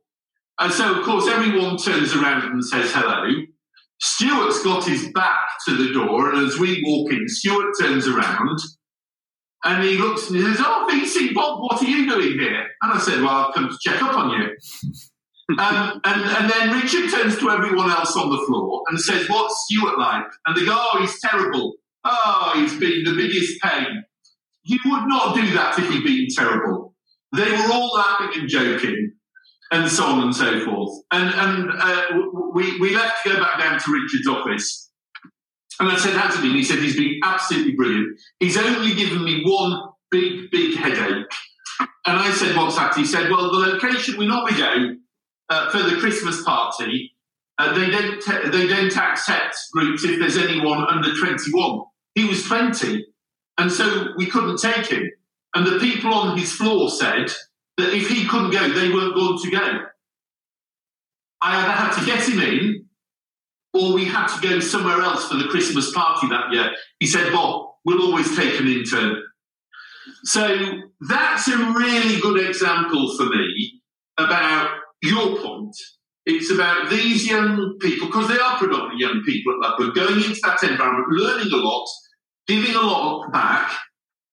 [0.58, 3.30] And so, of course, everyone turns around and says hello.
[4.00, 5.38] Stuart's got his back
[5.68, 8.58] to the door, and as we walk in, Stuart turns around
[9.64, 12.68] and he looks and he says, Oh, VC Bob, what are you doing here?
[12.82, 14.50] And I said, Well, I've come to check up on you.
[15.50, 19.66] Um, and, and then Richard turns to everyone else on the floor and says, What's
[19.68, 20.26] Stuart like?
[20.46, 21.74] And they go, Oh, he's terrible.
[22.06, 24.04] Oh, he's been the biggest pain.
[24.64, 26.96] You would not do that if he'd been terrible.
[27.36, 29.14] They were all laughing and joking,
[29.72, 31.04] and so on and so forth.
[31.12, 32.06] And, and uh,
[32.54, 34.92] we, we left to go back down to Richard's office.
[35.80, 36.52] And I said, How's it been?
[36.52, 38.18] He said, He's been absolutely brilliant.
[38.40, 41.26] He's only given me one big, big headache.
[42.06, 42.96] And I said, What's that?
[42.96, 44.96] He said, Well, the location we normally go
[45.54, 47.16] uh, for the Christmas party,
[47.60, 51.82] uh, they, don't they don't accept groups if there's anyone under 21.
[52.16, 53.06] He was 20.
[53.60, 55.12] And so we couldn't take him.
[55.56, 57.32] And the people on his floor said
[57.78, 59.80] that if he couldn't go, they weren't going to go.
[61.42, 62.86] I either had to get him in
[63.74, 66.72] or we had to go somewhere else for the Christmas party that year.
[67.00, 69.22] He said, Bob, we'll always take an intern.
[70.24, 70.58] So
[71.02, 73.82] that's a really good example for me
[74.18, 75.76] about your point.
[76.26, 80.24] It's about these young people, because they are predominantly young people at that Loughborough, going
[80.24, 81.86] into that environment, learning a lot,
[82.48, 83.70] giving a lot back,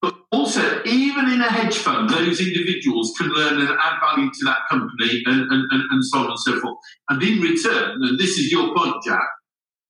[0.02, 4.44] But also, even in a hedge fund, those individuals can learn and add value to
[4.44, 6.78] that company and, and, and, and so on and so forth.
[7.10, 9.20] And in return, and this is your point, Jack,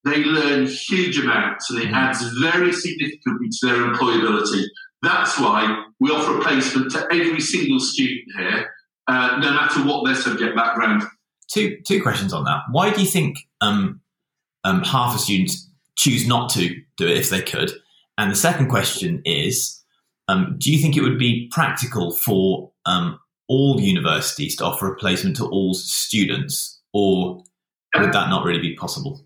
[0.04, 1.94] they learn huge amounts and it mm.
[1.94, 4.64] adds very significantly to their employability.
[5.02, 8.68] That's why we offer a placement to every single student here,
[9.06, 11.02] uh, no matter what their subject background.
[11.52, 12.62] Two two questions on that.
[12.70, 14.00] Why do you think um,
[14.64, 17.72] um, half of students choose not to do it if they could?
[18.16, 19.82] And the second question is,
[20.28, 24.96] um, do you think it would be practical for um, all universities to offer a
[24.96, 27.42] placement to all students, or
[27.96, 29.24] would that not really be possible?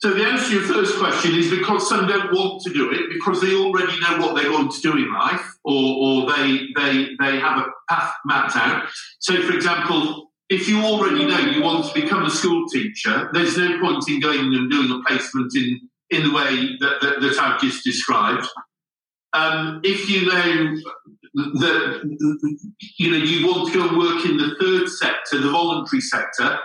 [0.00, 3.10] So the answer to your first question is because some don't want to do it
[3.12, 7.08] because they already know what they're going to do in life, or, or they they
[7.18, 8.88] they have a path mapped out.
[9.18, 13.58] So, for example, if you already know you want to become a school teacher, there's
[13.58, 15.80] no point in going and doing a placement in
[16.10, 18.46] in the way that, that, that I've just described.
[19.34, 20.78] Um, if you know
[21.34, 22.18] that
[22.98, 26.58] you know you want to go and work in the third sector, the voluntary sector,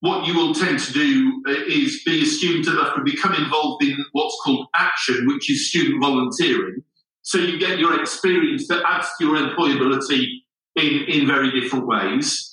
[0.00, 3.84] what you will tend to do uh, is be a student enough to become involved
[3.84, 6.82] in what's called action, which is student volunteering.
[7.22, 10.26] So you get your experience that adds to your employability
[10.76, 12.46] in, in very different ways.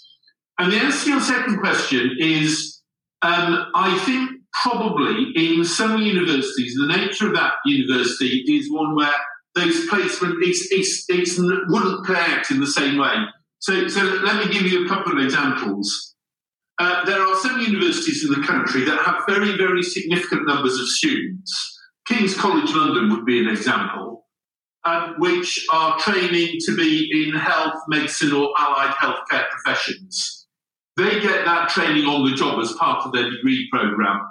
[0.60, 2.82] And the answer to your second question is
[3.22, 9.14] um, I think probably in some universities, the nature of that university is one where
[9.56, 13.16] those placement it's, it's, it's wouldn't play out in the same way.
[13.60, 16.16] So, so let me give you a couple of examples.
[16.80, 20.88] Uh, there are some universities in the country that have very, very significant numbers of
[20.88, 21.80] students.
[22.08, 24.26] King's College London would be an example,
[24.84, 30.48] uh, which are training to be in health, medicine, or allied healthcare professions.
[30.98, 34.22] They get that training on the job as part of their degree programme.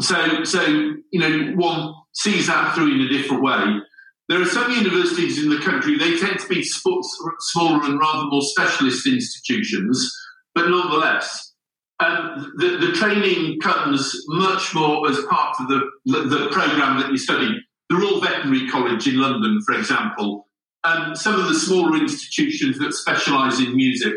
[0.00, 3.80] So, so you know, one sees that through in a different way.
[4.28, 8.42] There are some universities in the country, they tend to be smaller and rather more
[8.42, 10.12] specialist institutions,
[10.54, 11.45] but nonetheless,
[12.00, 17.16] um, the, the, training comes much more as part of the, the, programme that you
[17.16, 17.56] study.
[17.88, 20.46] The Royal Veterinary College in London, for example,
[20.84, 24.12] and um, some of the smaller institutions that specialise in music.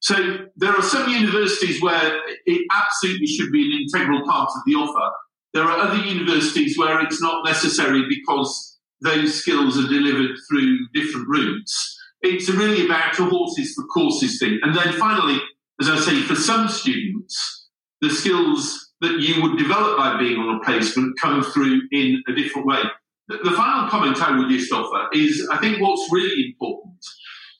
[0.00, 4.74] So there are some universities where it absolutely should be an integral part of the
[4.74, 5.14] offer.
[5.52, 11.26] There are other universities where it's not necessary because those skills are delivered through different
[11.28, 11.98] routes.
[12.22, 14.58] It's really about a horses for courses thing.
[14.62, 15.40] And then finally,
[15.80, 17.68] as I say, for some students,
[18.00, 22.32] the skills that you would develop by being on a placement come through in a
[22.32, 22.82] different way.
[23.28, 26.96] The, final comment I would just offer is I think what's really important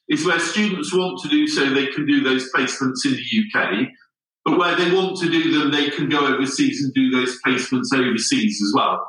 [0.08, 3.88] is where students want to do so, they can do those placements in the UK,
[4.44, 7.92] but where they want to do them, they can go overseas and do those placements
[7.92, 9.04] overseas as well.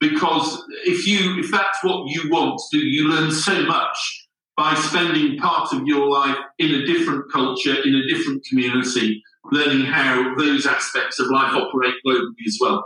[0.00, 4.19] Because if you if that's what you want to do, you learn so much
[4.60, 9.86] by spending part of your life in a different culture, in a different community, learning
[9.86, 12.84] how those aspects of life operate globally as well.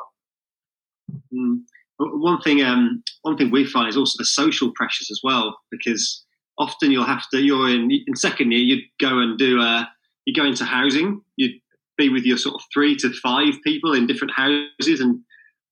[1.34, 1.62] Mm.
[1.98, 6.24] One thing, um, one thing we find is also the social pressures as well, because
[6.58, 7.42] often you'll have to.
[7.42, 9.88] You're in in second year, you'd go and do a.
[10.26, 11.22] You go into housing.
[11.36, 11.60] You'd
[11.98, 15.18] be with your sort of three to five people in different houses, and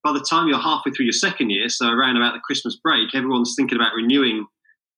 [0.03, 3.14] by the time you're halfway through your second year, so around about the Christmas break,
[3.14, 4.46] everyone's thinking about renewing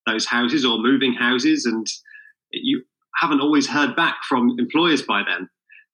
[0.06, 1.86] those houses or moving houses, and
[2.50, 2.82] you
[3.20, 5.48] haven't always heard back from employers by then.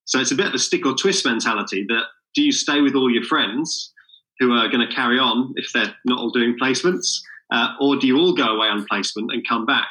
[0.04, 2.04] So it's a bit of a stick or twist mentality that
[2.34, 3.92] do you stay with all your friends
[4.38, 7.18] who are going to carry on if they're not all doing placements,
[7.52, 9.88] uh, or do you all go away on placement and come back?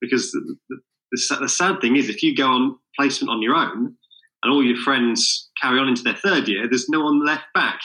[0.00, 3.94] Because the, the, the sad thing is, if you go on placement on your own
[4.42, 7.80] and all your friends carry on into their third year, there's no one left back.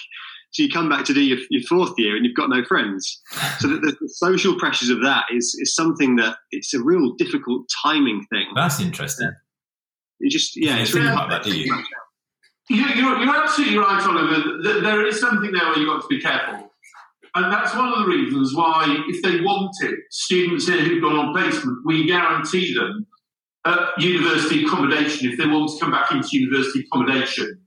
[0.56, 3.22] So you come back to do your, your fourth year and you've got no friends.
[3.60, 7.70] So the, the, social pressures of that is, is something that it's a real difficult
[7.84, 8.48] timing thing.
[8.56, 9.34] That's interesting.
[10.20, 11.84] You just yeah, it's really like that, do you?
[12.70, 14.62] You're, you're absolutely right, Oliver.
[14.80, 16.72] There is something there where you've got to be careful.
[17.36, 21.18] And that's one of the reasons why, if they want it, students here who've gone
[21.18, 23.06] on placement, we guarantee them
[23.66, 27.60] uh, university accommodation if they want to come back into university accommodation.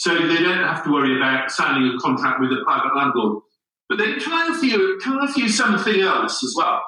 [0.00, 3.42] So they don't have to worry about signing a contract with a private landlord.
[3.86, 6.80] But then can ask you, can you something else as well?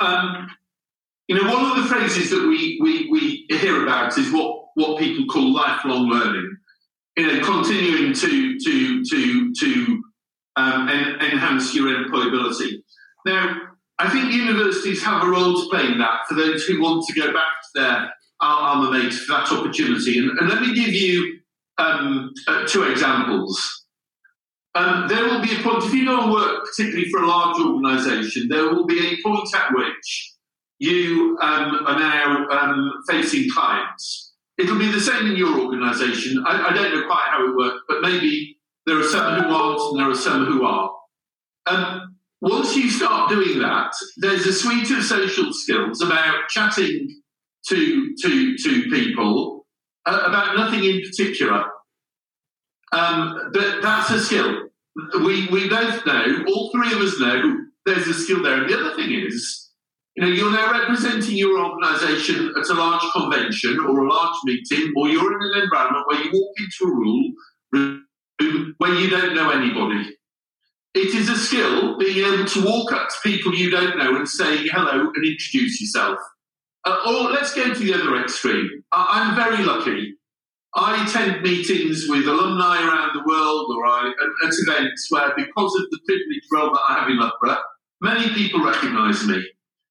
[0.00, 0.48] Um,
[1.26, 5.00] you know, one of the phrases that we, we, we hear about is what, what
[5.00, 6.56] people call lifelong learning.
[7.16, 10.02] You know, continuing to to to to
[10.54, 12.74] um, en- enhance your employability.
[13.26, 13.56] Now,
[13.98, 17.20] I think universities have a role to play in that for those who want to
[17.20, 20.20] go back to their alma mater for that opportunity.
[20.20, 21.40] And, and let me give you
[21.78, 23.86] um, uh, two examples.
[24.74, 28.48] Um, there will be a point, if you and work particularly for a large organisation,
[28.48, 30.34] there will be a point at which
[30.78, 34.34] you um, are now um, facing clients.
[34.56, 36.44] It'll be the same in your organisation.
[36.46, 39.80] I, I, don't know quite how it works, but maybe there are some who aren't
[39.80, 40.90] and there are some who are.
[41.66, 47.08] Um, once you start doing that, there's a suite of social skills about chatting
[47.68, 49.57] to to to people
[50.08, 51.64] uh, about nothing in particular.
[52.92, 54.68] Um, but that's a skill.
[55.22, 58.62] We we both know, all three of us know, there's a skill there.
[58.62, 59.70] And the other thing is,
[60.16, 64.92] you know, you're now representing your organisation at a large convention or a large meeting,
[64.96, 68.04] or you're in an environment where you walk into a room
[68.78, 70.16] where you don't know anybody
[70.98, 74.28] it is a skill being able to walk up to people you don't know and
[74.28, 76.18] say hello and introduce yourself.
[76.88, 78.82] Uh, or let's go to the other extreme.
[78.92, 80.14] I, am very lucky.
[80.74, 85.74] I attend meetings with alumni around the world or I, at, at events where, because
[85.76, 87.62] of the privileged role that I have in Loughborough,
[88.00, 89.46] many people recognise me.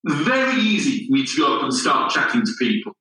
[0.05, 2.93] Very easy for me to go up and start chatting to people.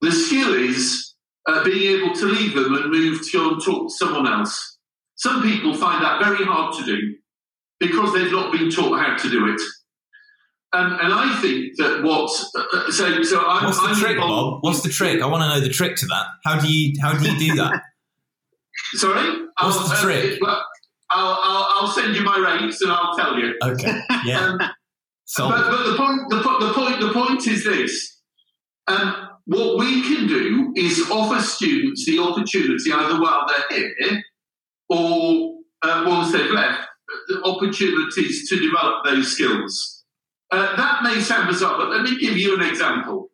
[0.00, 1.14] The skill is
[1.48, 4.78] uh, being able to leave them and move to go and talk to someone else.
[5.16, 7.16] Some people find that very hard to do
[7.80, 9.60] because they've not been taught how to do it.
[10.72, 14.62] Um, and I think that what uh, so so I'm, what's the I'm trick, Bob?
[14.62, 15.20] What's the trick?
[15.20, 16.26] I want to know the trick to that.
[16.44, 17.82] How do you how do you do that?
[18.92, 20.34] Sorry, what's I'll, the trick?
[20.34, 20.64] Uh, well,
[21.10, 23.54] I'll, I'll, I'll send you my rates and I'll tell you.
[23.62, 24.38] Okay, yeah.
[24.46, 24.60] um,
[25.24, 28.18] so, but, but the point the, the point the point is this.
[28.86, 34.22] Um, what we can do is offer students the opportunity, either while they're here
[34.88, 36.86] or uh, once they've left,
[37.44, 39.99] opportunities to develop those skills.
[40.50, 43.28] Uh, that may sound bizarre, but let me give you an example.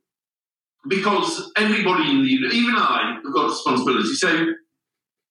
[0.88, 4.14] Because everybody in the even I, have got responsibility.
[4.14, 4.46] So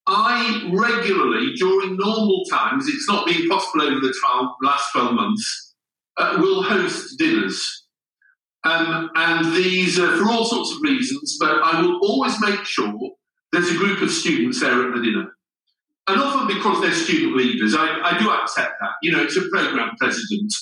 [0.07, 5.75] I regularly, during normal times, it's not been possible over the 12, last 12 months,
[6.17, 7.83] uh, will host dinners.
[8.63, 12.93] Um, and these are for all sorts of reasons, but I will always make sure
[13.51, 15.35] there's a group of students there at the dinner
[16.07, 18.91] and often because they're student leaders, I, I do accept that.
[19.01, 20.53] You know, it's a program president,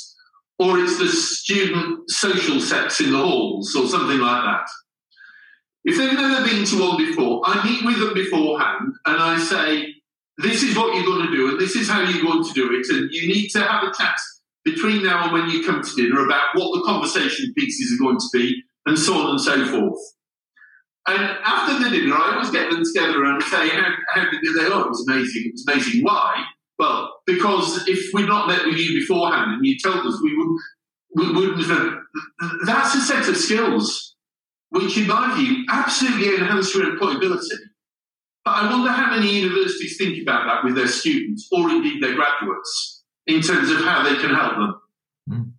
[0.63, 4.67] or it's the student social sex in the halls, or something like that.
[5.85, 9.93] If they've never been to one before, I meet with them beforehand and I say,
[10.37, 12.73] this is what you're going to do, and this is how you're going to do
[12.73, 14.17] it, and you need to have a chat
[14.63, 18.17] between now and when you come to dinner about what the conversation pieces are going
[18.17, 19.99] to be, and so on and so forth.
[21.07, 24.65] And after the dinner, I always get them together and say, how, how did they?
[24.65, 25.43] Oh, it was amazing.
[25.47, 26.03] It was amazing.
[26.03, 26.45] Why?
[26.79, 30.59] Well, because if we'd not met with you beforehand and you told us, we wouldn't,
[31.15, 31.93] we wouldn't have.
[32.65, 34.15] That's a set of skills
[34.69, 37.45] which, in my view, absolutely enhance your employability.
[38.43, 42.15] But I wonder how many universities think about that with their students or indeed their
[42.15, 44.81] graduates in terms of how they can help them.
[45.29, 45.51] Mm.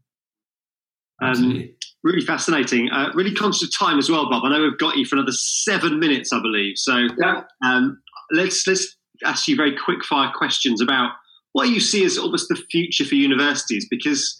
[1.22, 1.68] Um,
[2.02, 2.90] really fascinating.
[2.90, 4.44] Uh, really conscious of time as well, Bob.
[4.44, 6.76] I know we've got you for another seven minutes, I believe.
[6.76, 7.42] So yeah.
[7.64, 8.02] um,
[8.32, 11.12] let's let's ask you very quick fire questions about
[11.52, 14.36] what you see as almost the future for universities, because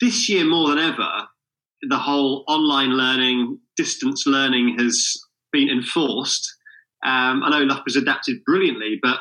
[0.00, 1.28] this year more than ever,
[1.82, 5.16] the whole online learning, distance learning has
[5.52, 6.54] been enforced.
[7.04, 9.20] Um, I know has adapted brilliantly, but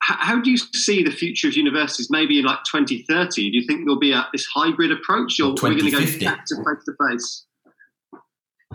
[0.00, 3.50] how do you see the future of universities maybe in like 2030?
[3.50, 6.24] Do you think there'll be a, this hybrid approach or are we going to go
[6.24, 7.44] back to face to face?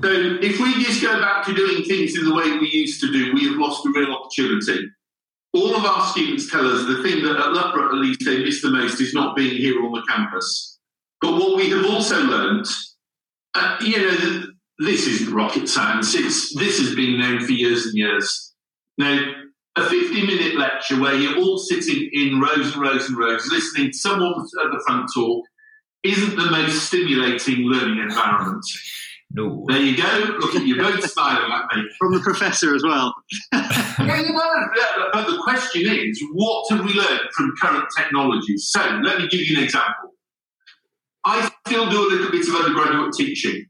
[0.01, 3.11] So if we just go back to doing things in the way we used to
[3.11, 4.87] do, we have lost a real opportunity.
[5.53, 8.61] All of our students tell us the thing that at Loughborough at least they miss
[8.61, 10.79] the most is not being here on the campus.
[11.21, 12.65] But what we have also learned,
[13.53, 14.43] uh, you know,
[14.79, 16.15] this isn't rocket science.
[16.15, 18.53] It's this has been known for years and years.
[18.97, 19.19] Now,
[19.75, 23.91] a 50 minute lecture where you're all sitting in rows and rows and rows listening
[23.91, 25.45] to someone at the front talk
[26.03, 28.65] isn't the most stimulating learning environment.
[29.35, 29.65] No.
[29.67, 30.37] There you go.
[30.39, 31.89] Look at you both smiling at me.
[31.99, 33.13] From the professor as well.
[33.53, 38.69] yeah, you know, but the question is, what have we learned from current technologies?
[38.71, 40.11] So let me give you an example.
[41.25, 43.65] I still do a little bit of undergraduate teaching.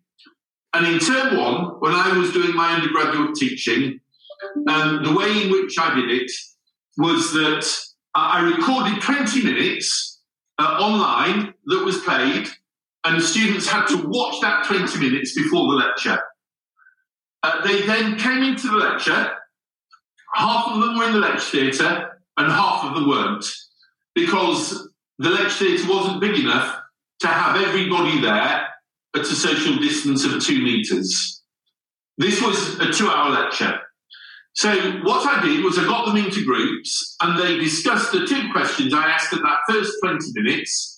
[0.74, 4.00] And in term one, when I was doing my undergraduate teaching,
[4.68, 6.32] um, the way in which I did it
[6.98, 7.66] was that
[8.16, 10.22] I recorded 20 minutes
[10.60, 12.48] uh, online that was played,
[13.06, 16.20] and the students had to watch that 20 minutes before the lecture.
[17.42, 19.32] Uh, they then came into the lecture.
[20.34, 23.46] Half of them were in the lecture theatre, and half of them weren't,
[24.16, 24.90] because
[25.20, 26.80] the lecture theatre wasn't big enough
[27.20, 28.68] to have everybody there
[29.16, 31.44] at a social distance of two metres.
[32.18, 33.80] This was a two hour lecture.
[34.54, 34.72] So
[35.04, 38.94] what I did was I got them into groups and they discussed the two questions
[38.94, 40.93] I asked in that first 20 minutes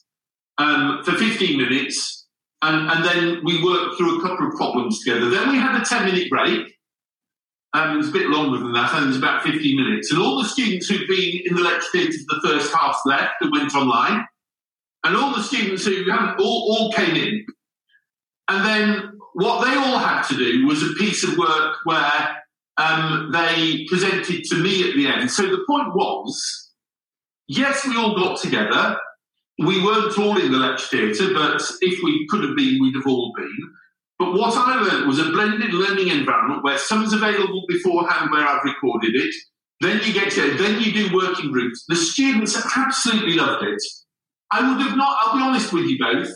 [0.57, 2.25] um, for 15 minutes.
[2.61, 5.29] And, and, then we worked through a couple of problems together.
[5.29, 6.75] Then we had a 10 minute break.
[7.73, 10.09] Um, it was a bit longer than that, think it was about 15 minutes.
[10.11, 13.33] And all the students who'd been in the lecture theatre for the first half left
[13.41, 14.25] and went online.
[15.03, 17.45] And all the students who hadn't all, all came in.
[18.47, 22.37] And then what they all had to do was a piece of work where
[22.77, 25.29] um, they presented to me at the end.
[25.29, 26.71] So the point was,
[27.47, 28.97] yes, we all got together.
[29.57, 33.07] We weren't all in the lecture theatre, but if we could have been, we'd have
[33.07, 33.57] all been.
[34.19, 38.45] But what I learned was a blended learning environment where some is available beforehand where
[38.45, 39.33] I've recorded it.
[39.81, 41.83] Then you get it, then you do working groups.
[41.87, 43.81] The students absolutely loved it.
[44.51, 46.29] I would have not, I'll be honest with you both,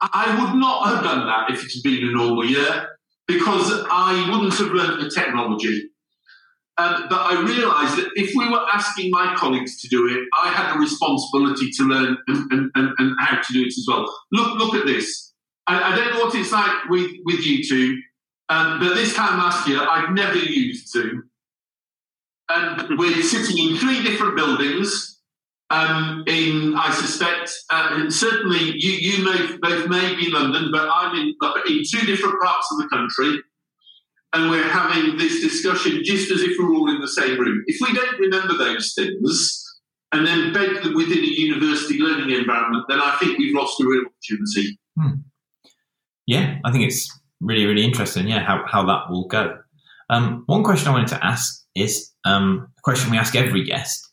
[0.00, 2.88] I would not have done that if it had been a normal year
[3.26, 5.89] because I wouldn't have learned the technology.
[6.78, 10.50] Um, but I realised that if we were asking my colleagues to do it, I
[10.50, 14.06] had a responsibility to learn and, and, and, and how to do it as well.
[14.32, 15.32] Look, look at this.
[15.66, 18.00] I, I, don't know what it's like with, with you two,
[18.48, 21.30] um, but this time last year, I'd never used Zoom.
[22.48, 25.20] And we're sitting in three different buildings
[25.70, 31.14] um, in, I suspect, uh, certainly you, you may, both may be London, but I'm
[31.14, 31.34] in,
[31.68, 33.40] in two different parts of the country,
[34.32, 37.62] and we're having this discussion just as if we're all in the same room.
[37.66, 39.64] If we don't remember those things
[40.12, 43.86] and then bed them within a university learning environment, then I think we've lost a
[43.86, 44.78] real opportunity.
[44.98, 45.20] Hmm.
[46.26, 47.10] Yeah, I think it's
[47.40, 48.28] really, really interesting.
[48.28, 49.58] Yeah, how, how that will go.
[50.08, 54.10] Um, one question I wanted to ask is um, a question we ask every guest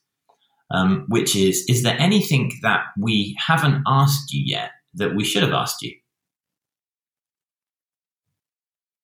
[0.71, 5.43] um, which is Is there anything that we haven't asked you yet that we should
[5.43, 5.93] have asked you?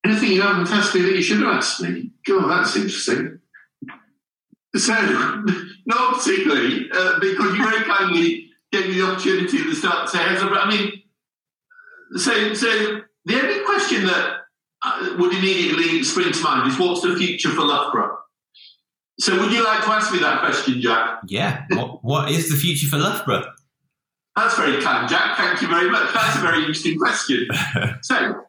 [0.05, 2.11] Anything you haven't asked me that you should have asked me?
[2.27, 3.39] God, that's interesting.
[4.75, 4.93] So,
[5.85, 10.17] not particularly, uh, because you very kindly gave me the opportunity at the start to
[10.17, 11.03] say, I mean,
[12.17, 14.41] so, so the only question that
[14.83, 18.17] uh, would immediately spring to mind is what's the future for Loughborough?
[19.19, 21.19] So, would you like to ask me that question, Jack?
[21.27, 21.65] Yeah.
[21.69, 23.45] what, what is the future for Loughborough?
[24.35, 25.37] That's very kind, Jack.
[25.37, 26.11] Thank you very much.
[26.13, 27.47] That's a very interesting question.
[28.01, 28.42] so,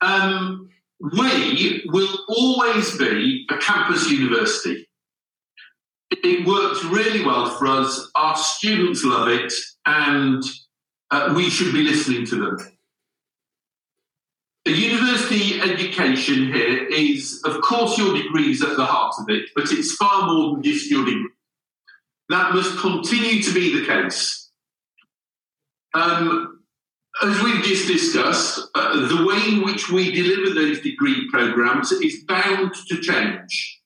[0.00, 0.68] um,
[1.00, 4.86] we will always be a campus university.
[6.10, 8.10] It works really well for us.
[8.14, 9.52] Our students love it,
[9.86, 10.42] and
[11.10, 12.58] uh, we should be listening to them.
[14.66, 19.48] The university education here is, of course, your degree is at the heart of it,
[19.54, 21.30] but it's far more than just your degree.
[22.28, 24.50] That must continue to be the case.
[25.94, 26.49] Um,
[27.22, 32.24] as we've just discussed, uh, the way in which we deliver those degree programs is
[32.26, 33.80] bound to change.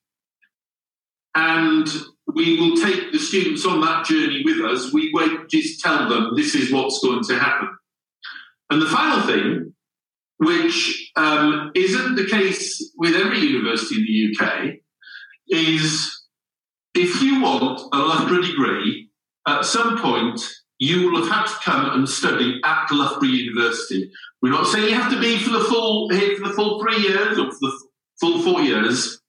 [1.34, 1.88] And
[2.32, 4.92] we will take the students on that journey with us.
[4.92, 7.76] We won't just tell them this is what's going to happen.
[8.70, 9.74] And the final thing
[10.38, 14.74] which um, isn't the case with every university in the UK,
[15.48, 16.24] is
[16.94, 19.10] if you want a Loughborough degree,
[19.46, 20.40] at some point
[20.78, 24.10] you will have had to come and study at Loughborough University.
[24.42, 26.98] We're not saying you have to be for the full here for the full three
[26.98, 27.80] years or for the
[28.20, 29.20] full four years,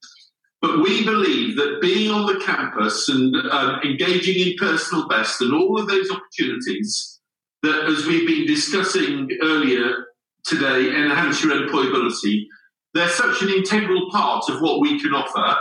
[0.62, 5.54] but we believe that being on the campus and um, engaging in personal best and
[5.54, 7.20] all of those opportunities
[7.62, 10.06] that, as we've been discussing earlier,
[10.44, 12.46] today enhance your employability,
[12.94, 15.58] they're such an integral part of what we can offer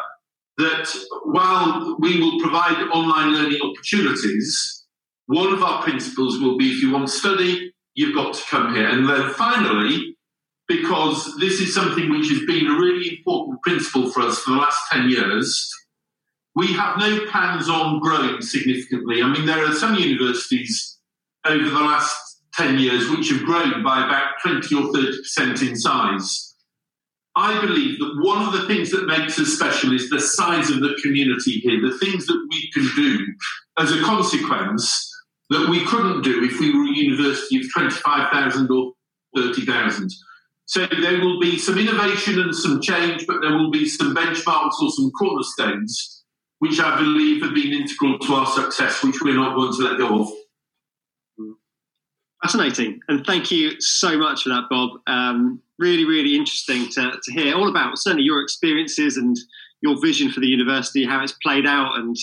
[0.56, 0.88] that
[1.24, 4.83] while we will provide online learning opportunities,
[5.26, 8.74] one of our principles will be if you want to study, you've got to come
[8.74, 8.88] here.
[8.88, 10.16] And then finally,
[10.68, 14.56] because this is something which has been a really important principle for us for the
[14.56, 15.70] last 10 years,
[16.54, 19.22] we have no plans on growing significantly.
[19.22, 20.98] I mean, there are some universities
[21.46, 22.16] over the last
[22.54, 26.54] 10 years, which have grown by about 20 or 30% in size.
[27.36, 30.80] I believe that one of the things that makes us special is the size of
[30.80, 33.26] the community here, the things that we can do
[33.76, 35.10] as a consequence
[35.50, 38.92] that we couldn't do if we were a university of 25,000 or
[39.36, 40.10] 30,000.
[40.66, 44.80] So there will be some innovation and some change, but there will be some benchmarks
[44.80, 46.14] or some cornerstones
[46.64, 49.98] which I believe have been integral to our success, which we're not going to let
[49.98, 50.28] go of.
[52.42, 53.00] Fascinating.
[53.08, 54.92] And thank you so much for that, Bob.
[55.06, 59.36] Um, really, really interesting to, to hear all about certainly your experiences and
[59.82, 62.16] your vision for the university, how it's played out, and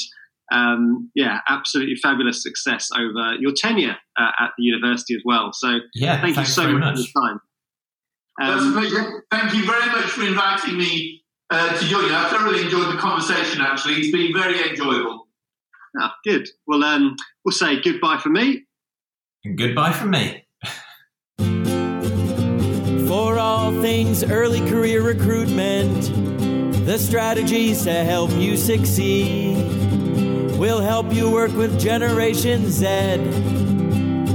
[0.51, 5.51] um, yeah, absolutely fabulous success over your tenure uh, at the university as well.
[5.53, 7.41] So, yeah, thank you so much, much for your time.
[8.41, 8.73] Um,
[9.31, 12.13] Thank you very much for inviting me uh, to join you.
[12.13, 13.61] I thoroughly enjoyed the conversation.
[13.61, 15.27] Actually, it's been very enjoyable.
[15.99, 16.47] Ah, good.
[16.65, 18.63] Well, um, we'll say goodbye for me.
[19.43, 20.45] And goodbye from me.
[23.07, 29.80] For all things early career recruitment, the strategies to help you succeed
[30.61, 33.17] will help you work with Generation Z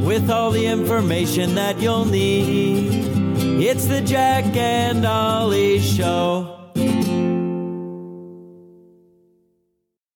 [0.05, 3.63] with all the information that you'll need.
[3.63, 6.66] It's the Jack and Ollie Show.